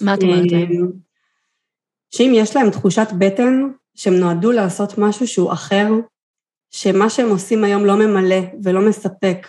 [0.00, 0.92] מה את אומרת להם?
[2.14, 5.86] שאם יש להם תחושת בטן, שהם נועדו לעשות משהו שהוא אחר,
[6.70, 9.46] שמה שהם עושים היום לא ממלא ולא מספק,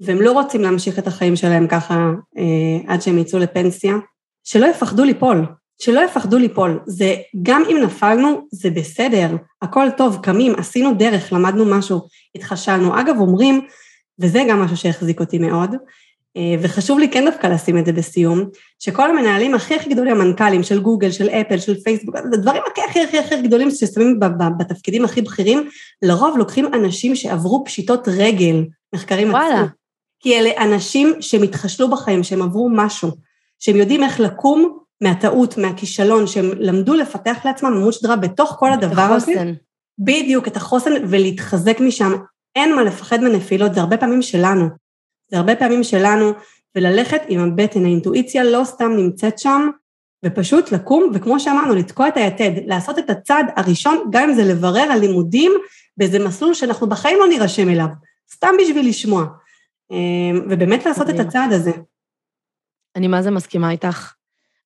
[0.00, 3.94] והם לא רוצים להמשיך את החיים שלהם ככה אה, עד שהם יצאו לפנסיה,
[4.44, 5.46] שלא יפחדו ליפול,
[5.80, 6.80] שלא יפחדו ליפול.
[6.86, 12.00] זה, גם אם נפלנו, זה בסדר, הכל טוב, קמים, עשינו דרך, למדנו משהו,
[12.34, 13.00] התחשלנו.
[13.00, 13.60] אגב, אומרים,
[14.18, 15.74] וזה גם משהו שהחזיק אותי מאוד,
[16.36, 18.44] אה, וחשוב לי כן דווקא לשים את זה בסיום,
[18.78, 23.00] שכל המנהלים הכי הכי גדולים, המנכ"לים של גוגל, של אפל, של פייסבוק, הדברים הכי הכי
[23.00, 24.20] הכי הכי גדולים ששמים
[24.58, 25.68] בתפקידים הכי בכירים,
[26.02, 29.34] לרוב לוקחים אנשים שעברו פשיטות רגל, מחקרים.
[29.34, 29.77] עצמם.
[30.20, 33.10] כי אלה אנשים שמתחשלו בחיים, שהם עברו משהו,
[33.58, 39.02] שהם יודעים איך לקום מהטעות, מהכישלון, שהם למדו לפתח לעצמם עמוד שדרה בתוך כל הדבר
[39.02, 39.32] הזה.
[39.32, 39.52] את החוסן.
[39.98, 42.12] בדיוק, את החוסן, ולהתחזק משם.
[42.56, 44.68] אין מה לפחד מנפילות, זה הרבה פעמים שלנו.
[45.30, 46.32] זה הרבה פעמים שלנו,
[46.76, 49.70] וללכת עם הבטן, האינטואיציה לא סתם נמצאת שם,
[50.24, 54.80] ופשוט לקום, וכמו שאמרנו, לתקוע את היתד, לעשות את הצעד הראשון, גם אם זה לברר
[54.80, 55.52] על לימודים
[55.96, 57.86] באיזה מסלול שאנחנו בחיים לא נירשם אליו,
[58.34, 59.24] סתם בשביל לשמוע.
[59.90, 61.72] אמ, ובאמת לעשות את הצעד הזה.
[62.96, 64.12] אני מה זה מסכימה איתך.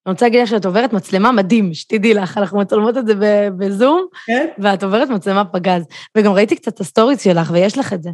[0.06, 3.14] אני רוצה להגיד לך שאת עוברת מצלמה מדהים, שתדעי לך, אנחנו מצלמות את זה
[3.58, 4.46] בזום, כן?
[4.58, 5.82] ואת עוברת מצלמה פגז.
[6.16, 8.10] וגם ראיתי קצת את ה stories שלך, ויש לך את זה.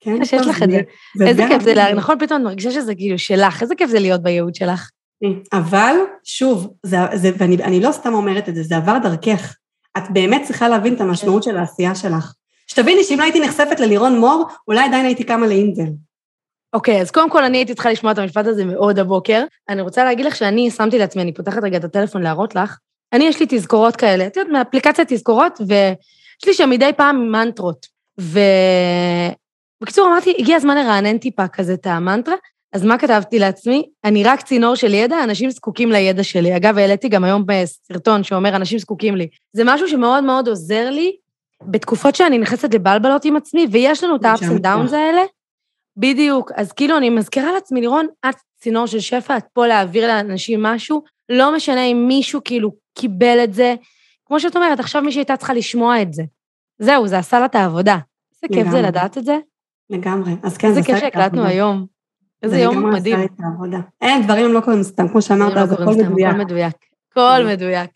[0.00, 0.80] כן, שיש לך את זה.
[1.26, 4.54] איזה כיף זה, נכון, פתאום את מרגישה שזה כאילו שלך, איזה כיף זה להיות בייעוד
[4.54, 4.90] שלך.
[5.52, 5.94] אבל,
[6.24, 9.56] שוב, זה, זה, ואני לא סתם אומרת את זה, זה עבר דרכך.
[9.98, 12.32] את באמת צריכה להבין את המשמעות של העשייה שלך.
[12.66, 15.90] שתביני שאם לא הייתי נחשפת ללירון מור, אולי עדיין הייתי קמה לאינטל.
[16.72, 19.44] אוקיי, okay, אז קודם כל אני הייתי צריכה לשמוע את המשפט הזה מאוד הבוקר.
[19.68, 22.76] אני רוצה להגיד לך שאני שמתי לעצמי, אני פותחת רגע את הטלפון להראות לך,
[23.12, 27.86] אני יש לי תזכורות כאלה, את יודעת, מאפליקציית תזכורות, ויש לי שם מדי פעם מנטרות.
[29.80, 32.34] ובקיצור, אמרתי, הגיע הזמן לרענן טיפה כזה את המנטרה,
[32.72, 33.88] אז מה כתבתי לעצמי?
[34.04, 36.56] אני רק צינור של ידע, אנשים זקוקים לידע שלי.
[36.56, 39.28] אגב, העליתי גם היום בסרטון שאומר, אנשים זקוקים לי.
[39.52, 41.16] זה משהו שמאוד מאוד עוזר לי
[41.62, 45.22] בתקופות שאני נכנסת לבלבלות עם עצמי, ויש לנו את ה-ups and downs האלה,
[45.96, 46.52] בדיוק.
[46.56, 51.02] אז כאילו, אני מזכירה לעצמי, לירון, את צינור של שפע, את פה להעביר לאנשים משהו,
[51.28, 53.74] לא משנה אם מישהו כאילו קיבל את זה.
[54.26, 56.22] כמו שאת אומרת, עכשיו מישהי הייתה צריכה לשמוע את זה.
[56.78, 57.98] זהו, זה עשה לה את העבודה.
[58.42, 59.38] איזה כיף זה לדעת את זה.
[59.90, 60.32] לגמרי.
[60.42, 61.00] אז כן, זה עשה את העבודה.
[61.00, 61.86] איזה כיף שהקלטנו היום.
[62.42, 63.16] איזה יום מדהים.
[63.16, 63.78] זה לגמרי עשה את העבודה.
[64.00, 66.28] אין, דברים לא קורים סתם, כמו שאמרת, לא זה הכל מדויק.
[66.28, 66.76] הכל מדויק.
[67.10, 67.90] הכל מדויק.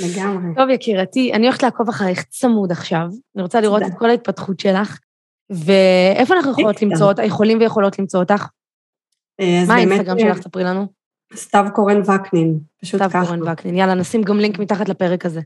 [0.00, 0.54] לגמרי.
[0.56, 3.06] טוב, יקירתי, אני הולכת לעקוב אחריך צמוד עכשיו.
[3.36, 4.98] אני רוצה לראות את כל ההתפתחות שלך.
[5.50, 8.46] ואיפה אנחנו יכולות למצוא, יכולים ויכולות למצוא אותך?
[9.40, 10.42] אה, מה האינסטגרם שלך?
[10.42, 10.86] ספרי לנו.
[11.34, 13.08] סתיו קורן וקנין, פשוט ככה.
[13.08, 15.40] סתיו קורן וקנין, יאללה, נשים גם לינק מתחת לפרק הזה.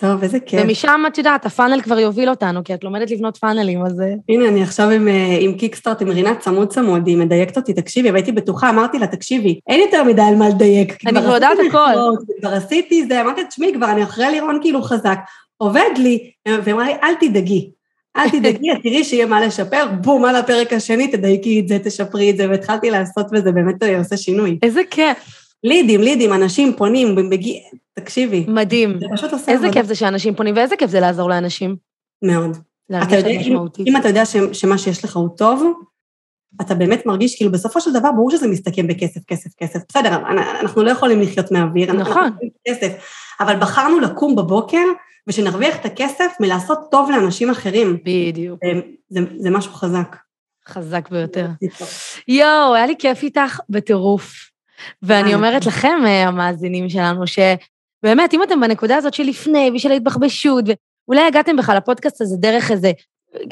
[0.00, 0.60] טוב, איזה כיף.
[0.64, 4.00] ומשם, את יודעת, הפאנל כבר יוביל אותנו, כי את לומדת לבנות פאנלים, אז...
[4.00, 7.74] אה, הנה, אני עכשיו עם, אה, עם קיקסטארט, עם רינת צמוד צמוד, היא מדייקת אותי,
[7.74, 11.06] תקשיבי, והייתי בטוחה, אמרתי לה, תקשיבי, אין יותר מדי על מה לדייק.
[11.06, 12.16] אני כבר יודעת הכל.
[12.40, 15.18] כבר עשיתי זה, אמרתי, תשמעי, כבר אני אחרי לירון כאילו חזק,
[15.56, 16.30] עובד לי,
[16.64, 17.70] ואמרה לי, אל תדאגי,
[18.16, 22.36] אל תדאגי, תראי שיהיה מה לשפר, בום, על הפרק השני, תדייקי את זה, תשפרי את
[22.36, 24.58] זה, והתחלתי לעשות וזה באמת עושה שינוי.
[24.62, 25.18] איזה כיף.
[25.64, 27.60] לידים, לידים, אנשים פונים, מגיע,
[27.94, 28.44] תקשיבי.
[28.48, 28.98] מדהים.
[29.00, 31.76] זה פשוט עושה איזה כיף זה שאנשים פונים, ואיזה כיף זה לעזור לאנשים.
[32.22, 32.56] מאוד.
[32.90, 33.86] להרגיש משמעותית.
[33.86, 35.72] אם אתה יודע שמה שיש לך הוא טוב,
[36.60, 39.80] אתה באמת מרגיש, כאילו בסופו של דבר ברור שזה מסתכם בכסף, כסף, כסף.
[39.88, 40.16] בסדר,
[40.60, 41.92] אנחנו לא יכולים לחיות מהאוויר.
[41.92, 42.30] נכון.
[42.68, 42.92] כסף,
[43.40, 44.84] אבל בחרנו לקום בבוקר
[45.30, 47.98] ושנרוויח את הכסף מלעשות טוב לאנשים אחרים.
[48.04, 48.60] בדיוק.
[49.08, 50.16] זה, זה משהו חזק.
[50.68, 51.46] חזק ביותר.
[52.28, 54.32] יואו, היה לי כיף איתך בטירוף.
[55.02, 57.38] ואני אומרת לכם, אה, המאזינים שלנו, ש...
[58.02, 60.64] באמת, אם אתם בנקודה הזאת של לפני ושל ההתבחבשות,
[61.08, 62.92] ואולי הגעתם בכלל לפודקאסט הזה דרך איזה,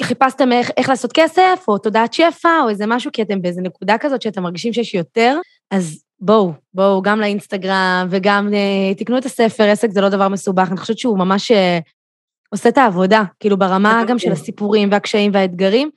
[0.03, 3.99] חיפשתם איך, איך לעשות כסף, או תודעת שפע, או איזה משהו, כי אתם באיזה נקודה
[3.99, 5.39] כזאת שאתם מרגישים שיש יותר,
[5.71, 10.69] אז בואו, בואו גם לאינסטגרם וגם אה, תקנו את הספר, עסק זה לא דבר מסובך,
[10.71, 11.79] אני חושבת שהוא ממש אה,
[12.51, 15.91] עושה את העבודה, כאילו ברמה גם של הסיפורים והקשיים והאתגרים,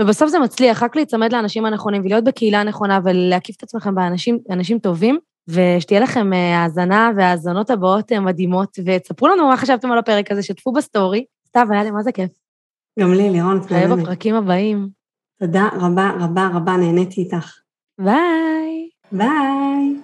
[0.00, 3.94] ובסוף זה מצליח, רק להיצמד לאנשים הנכונים ולהיות בקהילה הנכונה ולהקיף את עצמכם
[4.48, 5.18] באנשים טובים,
[5.48, 10.72] ושתהיה לכם אה, האזנה והאזנות הבאות מדהימות, ותספרו לנו מה חשבתם על הפרק הזה, שתפו
[10.72, 11.24] ב story.
[11.48, 12.30] סתיו, היה לי מה זה כיף.
[13.00, 13.98] גם לי, לירון, את מהממת.
[13.98, 14.88] בפרקים הבאים.
[15.40, 17.58] תודה רבה רבה רבה, נהניתי איתך.
[18.00, 18.63] ביי.
[19.14, 20.03] Bye.